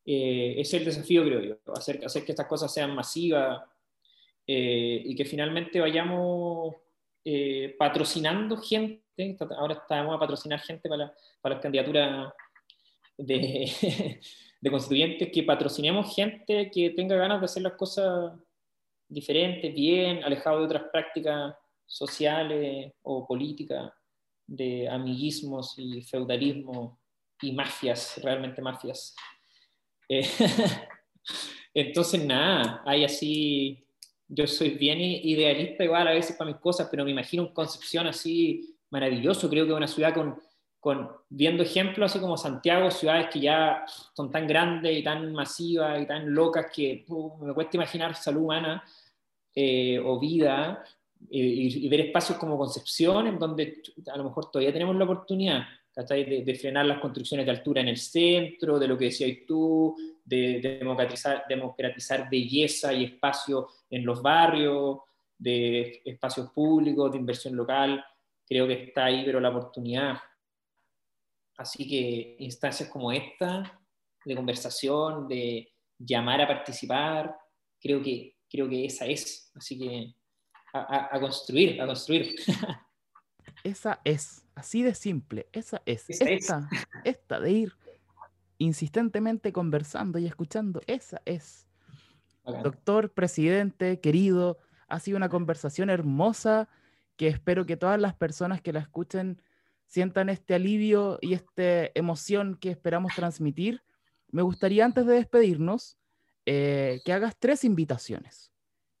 [0.05, 3.63] eh, es el desafío, creo yo, hacer, hacer que estas cosas sean masivas
[4.45, 6.75] eh, y que finalmente vayamos
[7.25, 12.31] eh, patrocinando gente, ahora estamos a patrocinar gente para, para las candidaturas
[13.17, 14.19] de,
[14.61, 18.33] de constituyentes, que patrocinemos gente que tenga ganas de hacer las cosas
[19.07, 21.55] diferentes, bien, alejado de otras prácticas
[21.85, 23.91] sociales o políticas,
[24.47, 26.99] de amiguismos y feudalismo
[27.41, 29.15] y mafias, realmente mafias.
[30.07, 30.27] Eh,
[31.73, 33.85] entonces, nada, hay así
[34.33, 38.07] yo soy bien idealista igual a veces para mis cosas, pero me imagino un Concepción
[38.07, 39.49] así maravilloso.
[39.49, 40.39] Creo que una ciudad con,
[40.81, 46.01] con, viendo ejemplos así como Santiago, ciudades que ya son tan grandes y tan masivas
[46.01, 47.05] y tan locas que
[47.39, 48.83] me cuesta imaginar salud humana
[49.53, 50.83] eh, o vida
[51.29, 55.67] eh, y, ver espacios como Concepción en donde a lo mejor todavía tenemos la oportunidad
[55.95, 59.95] de, de, frenar las construcciones de altura en el centro, de lo que decías tú,
[60.25, 64.97] de, democratizar, democratizar belleza y espacio en los barrios,
[65.37, 68.03] de espacios públicos, de inversión local.
[68.47, 70.17] Creo que está ahí, pero la oportunidad.
[71.57, 73.79] Así que instancias como esta,
[74.25, 77.35] de conversación, de llamar a participar,
[77.79, 79.51] creo que, creo que esa es.
[79.55, 80.13] Así que
[80.73, 82.35] a, construir, a construir.
[83.63, 86.09] Esa es, así de simple, esa es.
[86.09, 86.67] esta,
[87.03, 87.73] esta de ir
[88.57, 91.67] insistentemente conversando y escuchando, esa es.
[92.43, 96.69] Doctor, presidente, querido, ha sido una conversación hermosa
[97.17, 99.41] que espero que todas las personas que la escuchen
[99.91, 103.83] sientan este alivio y esta emoción que esperamos transmitir.
[104.29, 105.97] Me gustaría antes de despedirnos
[106.45, 108.53] eh, que hagas tres invitaciones.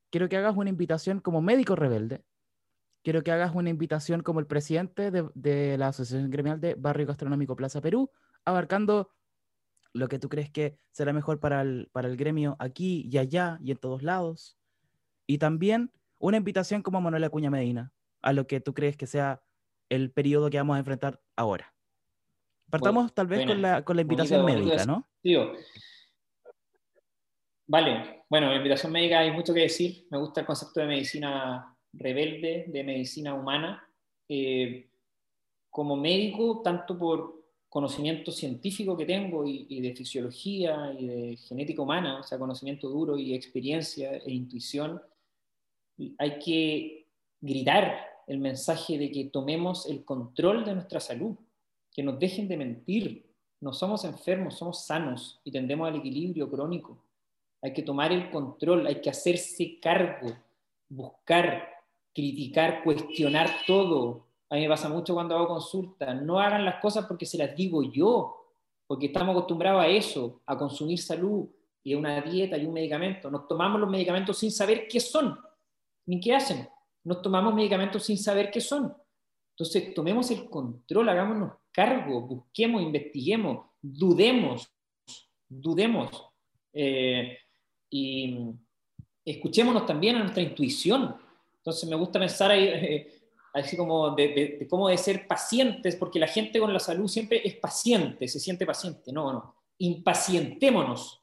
[0.09, 2.25] Quiero que hagas una invitación como médico rebelde.
[3.03, 7.55] Quiero que hagas una invitación como el presidente de, la Asociación Gremial de Barrio Gastronómico
[7.55, 8.11] Plaza Perú,
[8.43, 9.11] abarcando
[9.93, 13.57] lo que tú crees que será mejor para el, para el gremio aquí y allá
[13.61, 14.57] y en todos lados.
[15.25, 19.41] Y también una invitación como Manuel Acuña Medina a lo que tú crees que sea
[19.91, 21.73] el periodo que vamos a enfrentar ahora.
[22.69, 25.05] Partamos tal vez con, la, con la invitación médica, ¿no?
[27.67, 30.07] Vale, bueno, la invitación médica hay mucho que decir.
[30.09, 33.85] Me gusta el concepto de medicina rebelde, de medicina humana.
[34.29, 34.89] Eh,
[35.69, 42.19] como médico, tanto por conocimiento científico que tengo y, de fisiología y de genética humana,
[42.19, 45.01] o sea, conocimiento duro y experiencia e intuición,
[46.17, 47.07] hay que
[47.41, 51.35] gritar el mensaje de que tomemos el control de nuestra salud,
[51.91, 53.31] que nos dejen de mentir.
[53.59, 57.03] No somos enfermos, somos sanos y tendemos al equilibrio crónico.
[57.61, 60.35] Hay que tomar el control, hay que hacerse cargo,
[60.89, 61.67] buscar,
[62.13, 67.05] criticar, cuestionar todo, a mí me pasa mucho cuando hago consulta, no hagan las cosas
[67.05, 68.35] porque se las digo yo,
[68.85, 71.47] porque estamos acostumbrados a eso, a consumir salud
[71.81, 73.31] y una dieta y un medicamento.
[73.31, 75.39] Nos tomamos los medicamentos sin saber qué son,
[76.05, 76.67] ni qué hacen.
[77.03, 78.95] Nos tomamos medicamentos sin saber qué son.
[79.51, 84.71] Entonces, tomemos el control, hagámonos cargo, busquemos, investiguemos, dudemos,
[85.47, 86.29] dudemos.
[86.73, 87.37] Eh,
[87.89, 88.37] y
[89.25, 91.15] escuchémonos también a nuestra intuición.
[91.57, 92.63] Entonces, me gusta pensar ahí.
[92.65, 93.21] Eh,
[93.53, 97.55] así como de, cómo de ser pacientes, porque la gente con la salud siempre es
[97.55, 99.11] paciente, se siente paciente.
[99.11, 101.21] No, no, impacientémonos.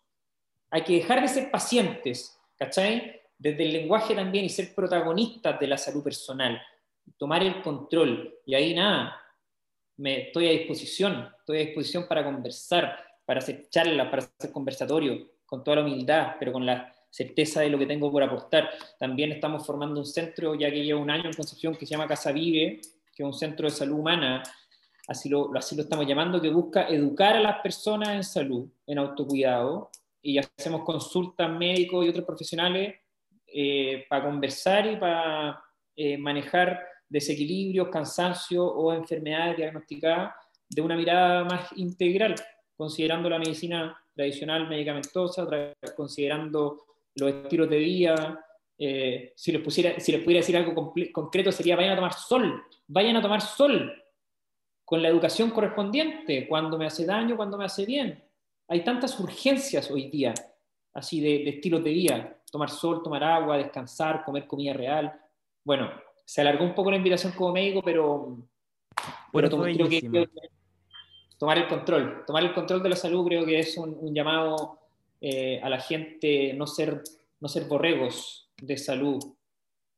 [0.70, 3.20] Hay que dejar de ser pacientes, ¿cachai?
[3.38, 6.60] Desde el lenguaje también y ser protagonistas de la salud personal,
[7.16, 8.34] tomar el control.
[8.44, 9.20] Y ahí nada,
[9.96, 15.30] me, estoy a disposición, estoy a disposición para conversar, para hacer charlas, para hacer conversatorio,
[15.46, 18.70] con toda la humildad, pero con la certeza de lo que tengo por aportar.
[18.98, 22.06] También estamos formando un centro, ya que lleva un año en Concepción, que se llama
[22.06, 22.80] Casa Vive,
[23.14, 24.42] que es un centro de salud humana,
[25.06, 28.98] así lo, así lo estamos llamando, que busca educar a las personas en salud, en
[28.98, 32.96] autocuidado, y hacemos consultas médicos y otros profesionales
[33.52, 35.62] eh, para conversar y para
[35.96, 40.34] eh, manejar desequilibrios, cansancio o enfermedades diagnosticadas
[40.68, 42.34] de una mirada más integral,
[42.76, 45.46] considerando la medicina tradicional medicamentosa,
[45.96, 46.84] considerando
[47.14, 48.44] los estilos de vida.
[48.78, 53.22] Eh, si, les pusiera, pudiera decir algo concreto sería vayan a tomar sol, vayan a
[53.22, 53.92] tomar sol
[54.84, 58.22] con la educación correspondiente, cuando me hace daño, cuando me hace bien.
[58.68, 60.32] Hay tantas urgencias hoy día,
[60.94, 65.12] así de, estilos de vida, tomar sol, tomar agua, descansar, comer comida real.
[65.64, 65.90] Bueno,
[66.24, 68.38] se alargó un poco la invitación como médico, pero,
[69.32, 70.28] bueno, creo que,
[71.38, 74.78] tomar el control, tomar el control de la salud creo que es un llamado
[75.20, 77.02] eh, a la gente no ser,
[77.40, 79.18] no ser borregos de salud.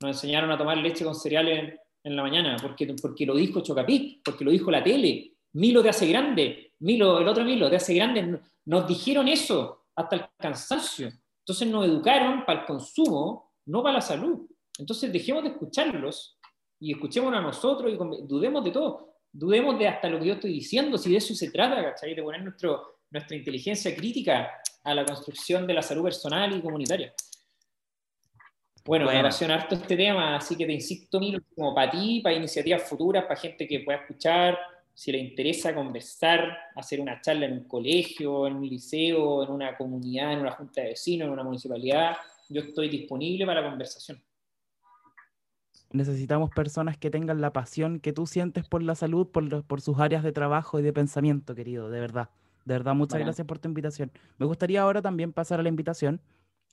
[0.01, 4.23] Nos enseñaron a tomar leche con cereales en, la mañana, porque, porque lo dijo Chocapic,
[4.25, 5.35] porque lo dijo la tele.
[5.53, 10.17] Milo de hace grande, Milo, el otro Milo de hace grande, nos dijeron eso hasta
[10.17, 11.11] el cansancio.
[11.51, 14.47] Entonces nos educaron para el consumo, no para la salud.
[14.79, 16.39] Entonces dejemos de escucharlos
[16.79, 19.17] y escuchémonos a nosotros y dudemos de todo.
[19.33, 22.15] Dudemos de hasta lo que yo estoy diciendo, si de eso se trata, ¿cachai?
[22.15, 24.49] De poner nuestro, nuestra inteligencia crítica
[24.85, 27.13] a la construcción de la salud personal y comunitaria.
[28.85, 32.37] Bueno, me apasiona harto este tema, así que te insisto, Milo, como para ti, para
[32.37, 34.57] iniciativas futuras, para gente que pueda escuchar,
[34.95, 39.77] si le interesa conversar, hacer una charla en un colegio, en un liceo, en una
[39.77, 42.17] comunidad, en una junta de vecinos, en una municipalidad,
[42.49, 44.23] yo estoy disponible para la conversación.
[45.93, 49.99] Necesitamos personas que tengan la pasión que tú sientes por la salud, por, por sus
[49.99, 52.31] áreas de trabajo y de pensamiento, querido, de verdad.
[52.65, 54.13] De verdad, muchas gracias por tu invitación.
[54.39, 56.21] Me gustaría ahora también pasar a la invitación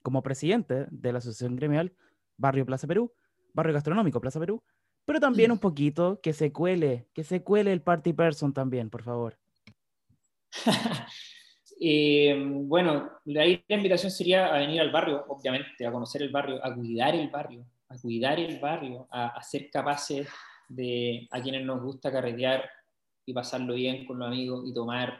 [0.03, 1.93] como presidente de la Asociación Gremial
[2.37, 3.13] Barrio Plaza Perú,
[3.53, 4.61] Barrio Gastronómico Plaza Perú,
[5.07, 9.03] pero también un poquito que se cuele, que se cuele el party person también, por
[9.03, 9.37] favor.
[11.79, 16.59] Eh, bueno, ahí la invitación sería a venir al barrio, obviamente, a conocer el barrio,
[16.65, 20.27] a cuidar el barrio, a cuidar el barrio, a, ser capaces
[20.67, 22.67] de, a quienes nos gusta carretear
[23.27, 25.19] y pasarlo bien con los amigos y tomar,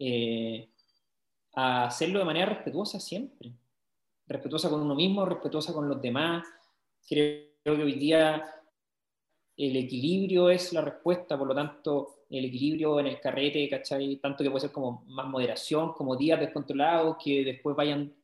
[0.00, 0.68] eh,
[1.54, 3.52] a hacerlo de manera respetuosa siempre
[4.26, 6.44] respetuosa con uno mismo, respetuosa con los demás.
[7.08, 8.44] Creo que hoy día
[9.56, 14.16] el equilibrio es la respuesta, por lo tanto, el equilibrio en el carrete, ¿cachai?
[14.16, 18.14] Tanto que puede ser como más moderación, como días descontrolados, que después vayan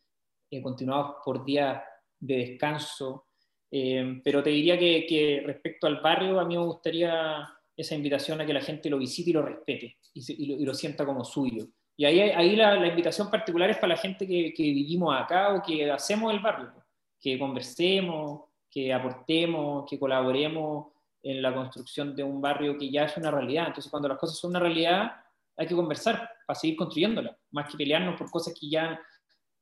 [0.51, 1.83] eh, continuados por días
[2.19, 3.27] de descanso.
[3.71, 8.47] Eh, pero te diría que, respecto al barrio, a mí me gustaría esa invitación a
[8.47, 11.69] que la gente lo visite y lo respete y lo sienta como suyo.
[12.01, 15.91] Y ahí, ahí la, invitación particular es para la gente que, vivimos acá o que
[15.91, 16.73] hacemos el barrio,
[17.21, 20.93] que conversemos, que aportemos, que colaboremos
[21.23, 23.69] en la construcción de un barrio que ya es una realidad.
[23.69, 25.13] Entonces, cuando las cosas son una realidad,
[25.57, 29.01] hay que conversar para seguir construyéndola, más que pelearnos por cosas que ya,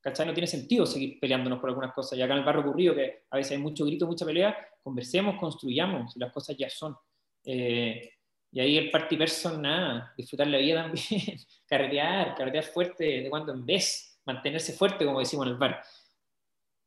[0.00, 0.26] ¿cachai?
[0.26, 2.18] No tiene sentido seguir peleándonos por algunas cosas.
[2.18, 5.36] Y acá en el barrio ocurrido, que a veces hay mucho grito, mucha pelea, conversemos,
[5.40, 6.96] construyamos, y las cosas ya son.
[7.44, 8.10] Eh,
[8.52, 13.52] y ahí el party person, nada, disfrutar la vida también, carretear, carretear fuerte de cuando
[13.52, 15.82] en vez, mantenerse fuerte, como decimos en el bar.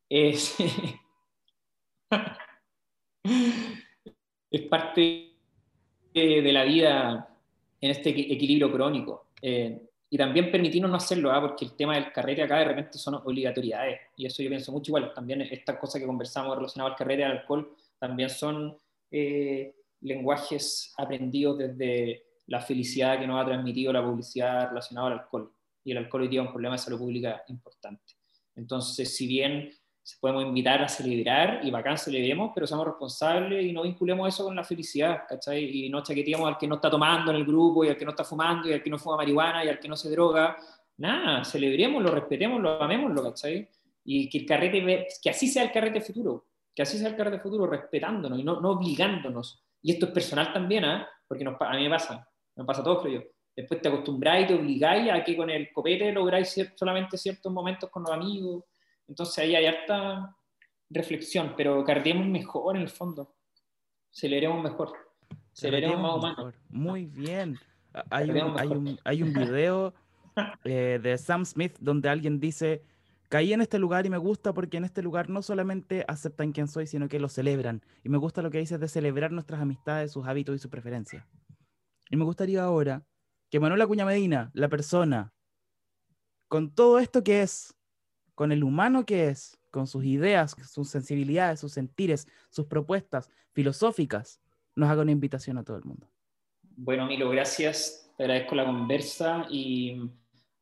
[0.08, 0.56] Es,
[4.50, 5.30] es parte
[6.12, 7.28] de la vida
[7.80, 9.28] en este equilibrio crónico.
[9.40, 9.80] Eh,
[10.12, 11.40] y también permitirnos no hacerlo, ¿ah?
[11.40, 14.00] porque el tema del carrete acá de repente son obligatoriedades.
[14.16, 15.12] Y eso yo pienso mucho igual.
[15.14, 18.76] También estas cosas que conversamos relacionadas al carrete y al alcohol también son
[19.10, 25.52] eh, lenguajes aprendidos desde la felicidad que nos ha transmitido la publicidad relacionada al alcohol.
[25.84, 28.14] Y el alcohol hoy día es un problema de salud pública importante.
[28.56, 29.70] Entonces, si bien
[30.20, 34.56] podemos invitar a celebrar y bacán celebremos, pero seamos responsables y no vinculemos eso con
[34.56, 35.84] la felicidad, ¿cachai?
[35.84, 38.10] Y no chaqueteamos al que no está tomando en el grupo y al que no
[38.12, 40.56] está fumando y al que no fuma marihuana y al que no se droga.
[40.96, 43.68] Nada, celebremos, lo respetemos, lo amemos, lo, ¿cachai?
[44.04, 47.38] Y que el carrete, que así sea el carrete futuro, que así sea el carrete
[47.38, 51.08] futuro, respetándonos y no, no obligándonos y esto es personal también, ¿ah?
[51.26, 53.28] porque a mí me pasa, me pasa a todos, creo yo.
[53.56, 58.02] Después te acostumbráis, te obligáis a que con el copete lográis solamente ciertos momentos con
[58.02, 58.64] los amigos.
[59.10, 60.36] Entonces ahí hay harta
[60.88, 63.34] reflexión, pero cardiemos mejor en el fondo.
[64.08, 64.92] Celebremos mejor.
[65.52, 66.54] Celebremos más humanos.
[66.68, 67.58] Muy bien.
[68.08, 69.92] Hay un, hay un, hay, un, video
[70.64, 72.84] eh, de Sam Smith donde alguien dice
[73.28, 76.68] caí en este lugar y me gusta porque en este lugar no solamente aceptan quién
[76.68, 77.82] soy, sino que lo celebran.
[78.04, 81.26] Y me gusta lo que dices de celebrar nuestras amistades, sus hábitos y sus preferencias.
[82.10, 83.04] Y me gustaría ahora
[83.50, 85.32] que Manuel Acuña Medina, la persona,
[86.46, 87.76] con todo esto que es,
[88.40, 94.40] con el humano que es, con sus ideas, sus sensibilidades, sus sentires, sus propuestas filosóficas,
[94.74, 96.08] nos haga una invitación a todo el mundo.
[96.62, 98.10] Bueno, Milo, gracias.
[98.16, 100.00] Te agradezco la conversa y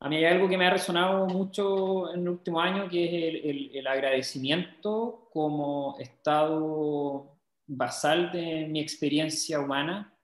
[0.00, 3.76] a mí hay algo que me ha resonado mucho en el último año, que es
[3.76, 10.18] el, agradecimiento como estado basal de mi experiencia humana.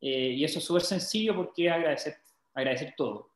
[0.00, 2.14] Eh, y eso es súper sencillo porque es agradecer,
[2.54, 3.33] agradecer todo.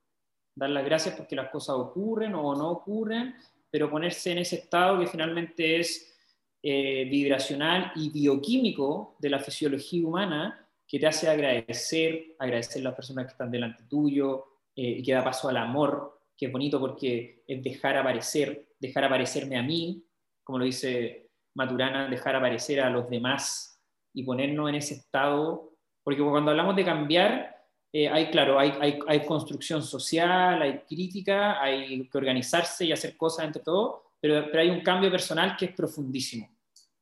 [0.59, 3.37] Dar las gracias porque las cosas ocurren o no ocurren,
[3.71, 6.19] pero ponerse en ese estado que finalmente es
[6.61, 12.95] eh, vibracional y bioquímico de la fisiología humana que te hace agradecer, agradecer a las
[12.95, 17.45] personas que están delante tuyo, eh, que da paso al amor, que es bonito porque
[17.47, 20.05] es dejar aparecer, dejar aparecerme a mí,
[20.43, 23.81] como lo dice Maturana, dejar aparecer a los demás
[24.13, 25.71] y ponernos en ese estado,
[26.03, 27.58] porque cuando hablamos de cambiar,
[27.93, 33.63] eh, hay, claro, hay, construcción social, hay crítica, hay que organizarse y hacer cosas entre
[33.63, 36.49] todos, pero, pero hay un cambio personal que es profundísimo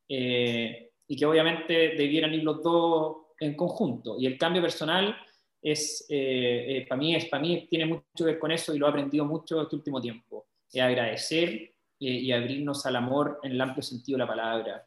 [0.08, 4.16] eh, y que obviamente debieran ir los dos en conjunto.
[4.18, 5.16] Y el cambio personal
[5.62, 8.78] es, eh, eh, para, mí, es, para mí tiene mucho que ver con eso y
[8.78, 10.46] lo he aprendido mucho este último tiempo.
[10.72, 14.86] Es agradecer y abrirnos al amor en el amplio sentido de la palabra.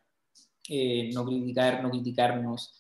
[1.14, 2.79] no criticar, no criticarnos,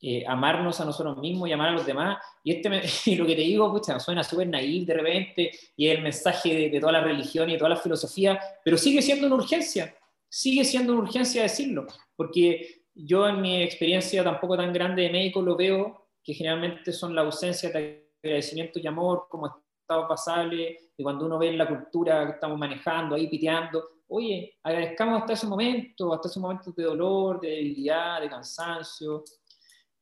[0.00, 2.18] eh, amarnos a nosotros mismos y amar a los demás.
[2.44, 2.68] Y, este
[3.16, 6.70] lo que te digo, pucha, suena súper naive de repente, y es el mensaje de,
[6.70, 9.94] de, toda la religión y de toda la filosofía, pero sigue siendo una urgencia,
[10.28, 15.42] sigue siendo una urgencia decirlo, porque yo en mi experiencia tampoco tan grande de médico
[15.42, 21.02] lo veo, que generalmente son la ausencia de agradecimiento y amor como estado pasable, y
[21.02, 26.12] cuando uno ve la cultura que estamos manejando, ahí piteando, oye, agradezcamos hasta ese momento,
[26.12, 29.24] hasta ese momento de dolor, de debilidad, de cansancio,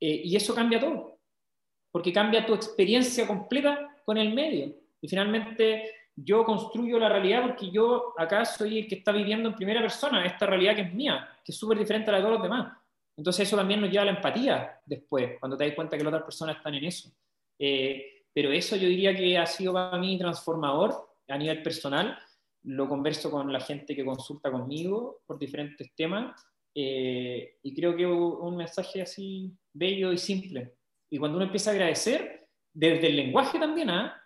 [0.01, 1.19] eh, y eso cambia todo,
[1.91, 4.75] porque cambia tu experiencia completa con el medio.
[5.01, 9.55] Y finalmente yo construyo la realidad porque yo acá soy el que está viviendo en
[9.55, 12.39] primera persona esta realidad que es mía, que es súper diferente a la de todos
[12.39, 12.73] los demás.
[13.17, 16.13] Entonces eso también nos lleva a la empatía después, cuando te das cuenta que las
[16.13, 17.11] otras personas están en eso.
[17.59, 20.95] Eh, pero eso yo diría que ha sido para mí transformador
[21.29, 22.19] a nivel personal.
[22.65, 26.35] Lo converso con la gente que consulta conmigo por diferentes temas
[26.75, 30.75] eh, y creo que un mensaje así bello y simple.
[31.11, 34.23] Y cuando uno empieza a agradecer, desde el lenguaje también, ¿ah?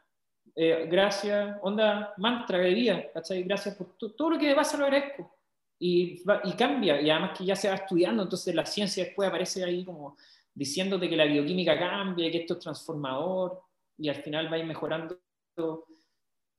[0.56, 3.42] Eh, gracias, onda, mantra día, ¿cachai?
[3.44, 5.36] Gracias por todo lo que me pasa, lo agradezco.
[5.78, 9.64] Y, y, cambia, y además que ya se va estudiando, entonces la ciencia después aparece
[9.64, 10.16] ahí como
[10.52, 13.62] diciéndote que la bioquímica cambia, que esto es transformador,
[13.96, 15.18] y al final va a ir mejorando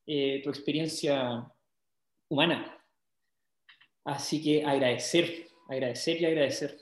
[0.06, 1.46] eh, tu experiencia
[2.28, 2.78] humana.
[4.04, 6.81] Así que agradecer, agradecer y agradecer.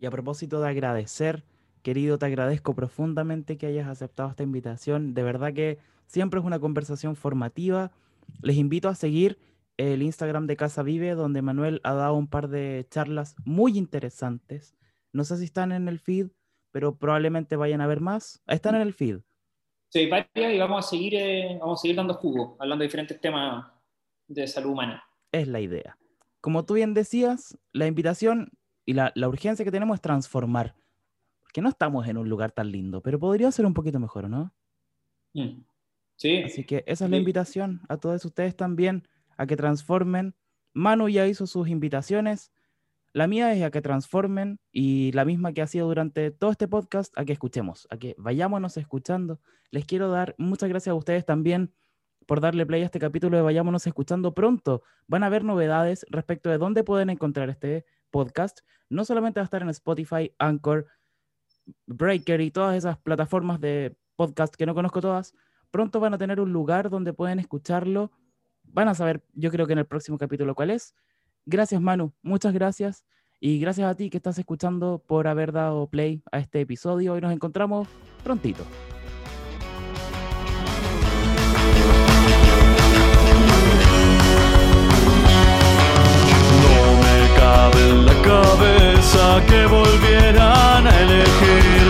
[0.00, 1.44] Y a propósito de agradecer,
[1.82, 5.12] querido, te agradezco profundamente que hayas aceptado esta invitación.
[5.12, 7.92] De verdad que siempre es una conversación formativa.
[8.40, 9.38] Les invito a seguir
[9.76, 14.74] el Instagram de Casa Vive, donde Manuel ha dado un par de charlas muy interesantes.
[15.12, 16.28] No sé si están en el feed,
[16.72, 18.42] pero probablemente vayan a ver más.
[18.46, 19.20] Están en el feed.
[19.90, 23.20] Sí, varias y vamos a seguir, eh, vamos a seguir dando jugo, hablando de diferentes
[23.20, 23.66] temas
[24.28, 25.04] de salud humana.
[25.32, 25.98] Es la idea.
[26.40, 28.52] Como tú bien decías, la invitación
[28.90, 30.74] y la, urgencia que tenemos es transformar.
[31.42, 34.52] Porque no estamos en un lugar tan lindo, pero podría ser un poquito mejor, ¿no?
[35.32, 35.62] Mm.
[36.16, 36.42] Sí.
[36.42, 40.34] Así que esa es la invitación a todos ustedes también a que transformen.
[40.72, 42.50] Manu ya hizo sus invitaciones.
[43.12, 46.66] La mía es a que transformen y la misma que ha sido durante todo este
[46.66, 49.38] podcast, a que escuchemos, a que vayámonos escuchando.
[49.70, 51.72] Les quiero dar muchas gracias a ustedes también
[52.26, 54.82] por darle play a este capítulo de Vayámonos escuchando pronto.
[55.06, 58.60] Van a haber novedades respecto de dónde pueden encontrar este podcast.
[58.88, 60.86] No solamente va a estar en Spotify, Anchor,
[61.86, 65.34] Breaker y todas esas plataformas de podcast que no conozco todas.
[65.70, 68.12] Pronto van a tener un lugar donde pueden escucharlo.
[68.64, 70.94] Van a saber, yo creo que en el próximo capítulo cuál es.
[71.46, 72.12] Gracias, Manu.
[72.22, 73.04] Muchas gracias.
[73.40, 77.16] Y gracias a ti que estás escuchando por haber dado play a este episodio.
[77.16, 77.88] Y nos encontramos
[78.22, 78.64] prontito.
[87.88, 91.84] en la cabeza que volvieran a elegir.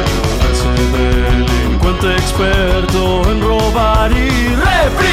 [0.53, 5.10] Ese delincuente experto en robar y reprimir.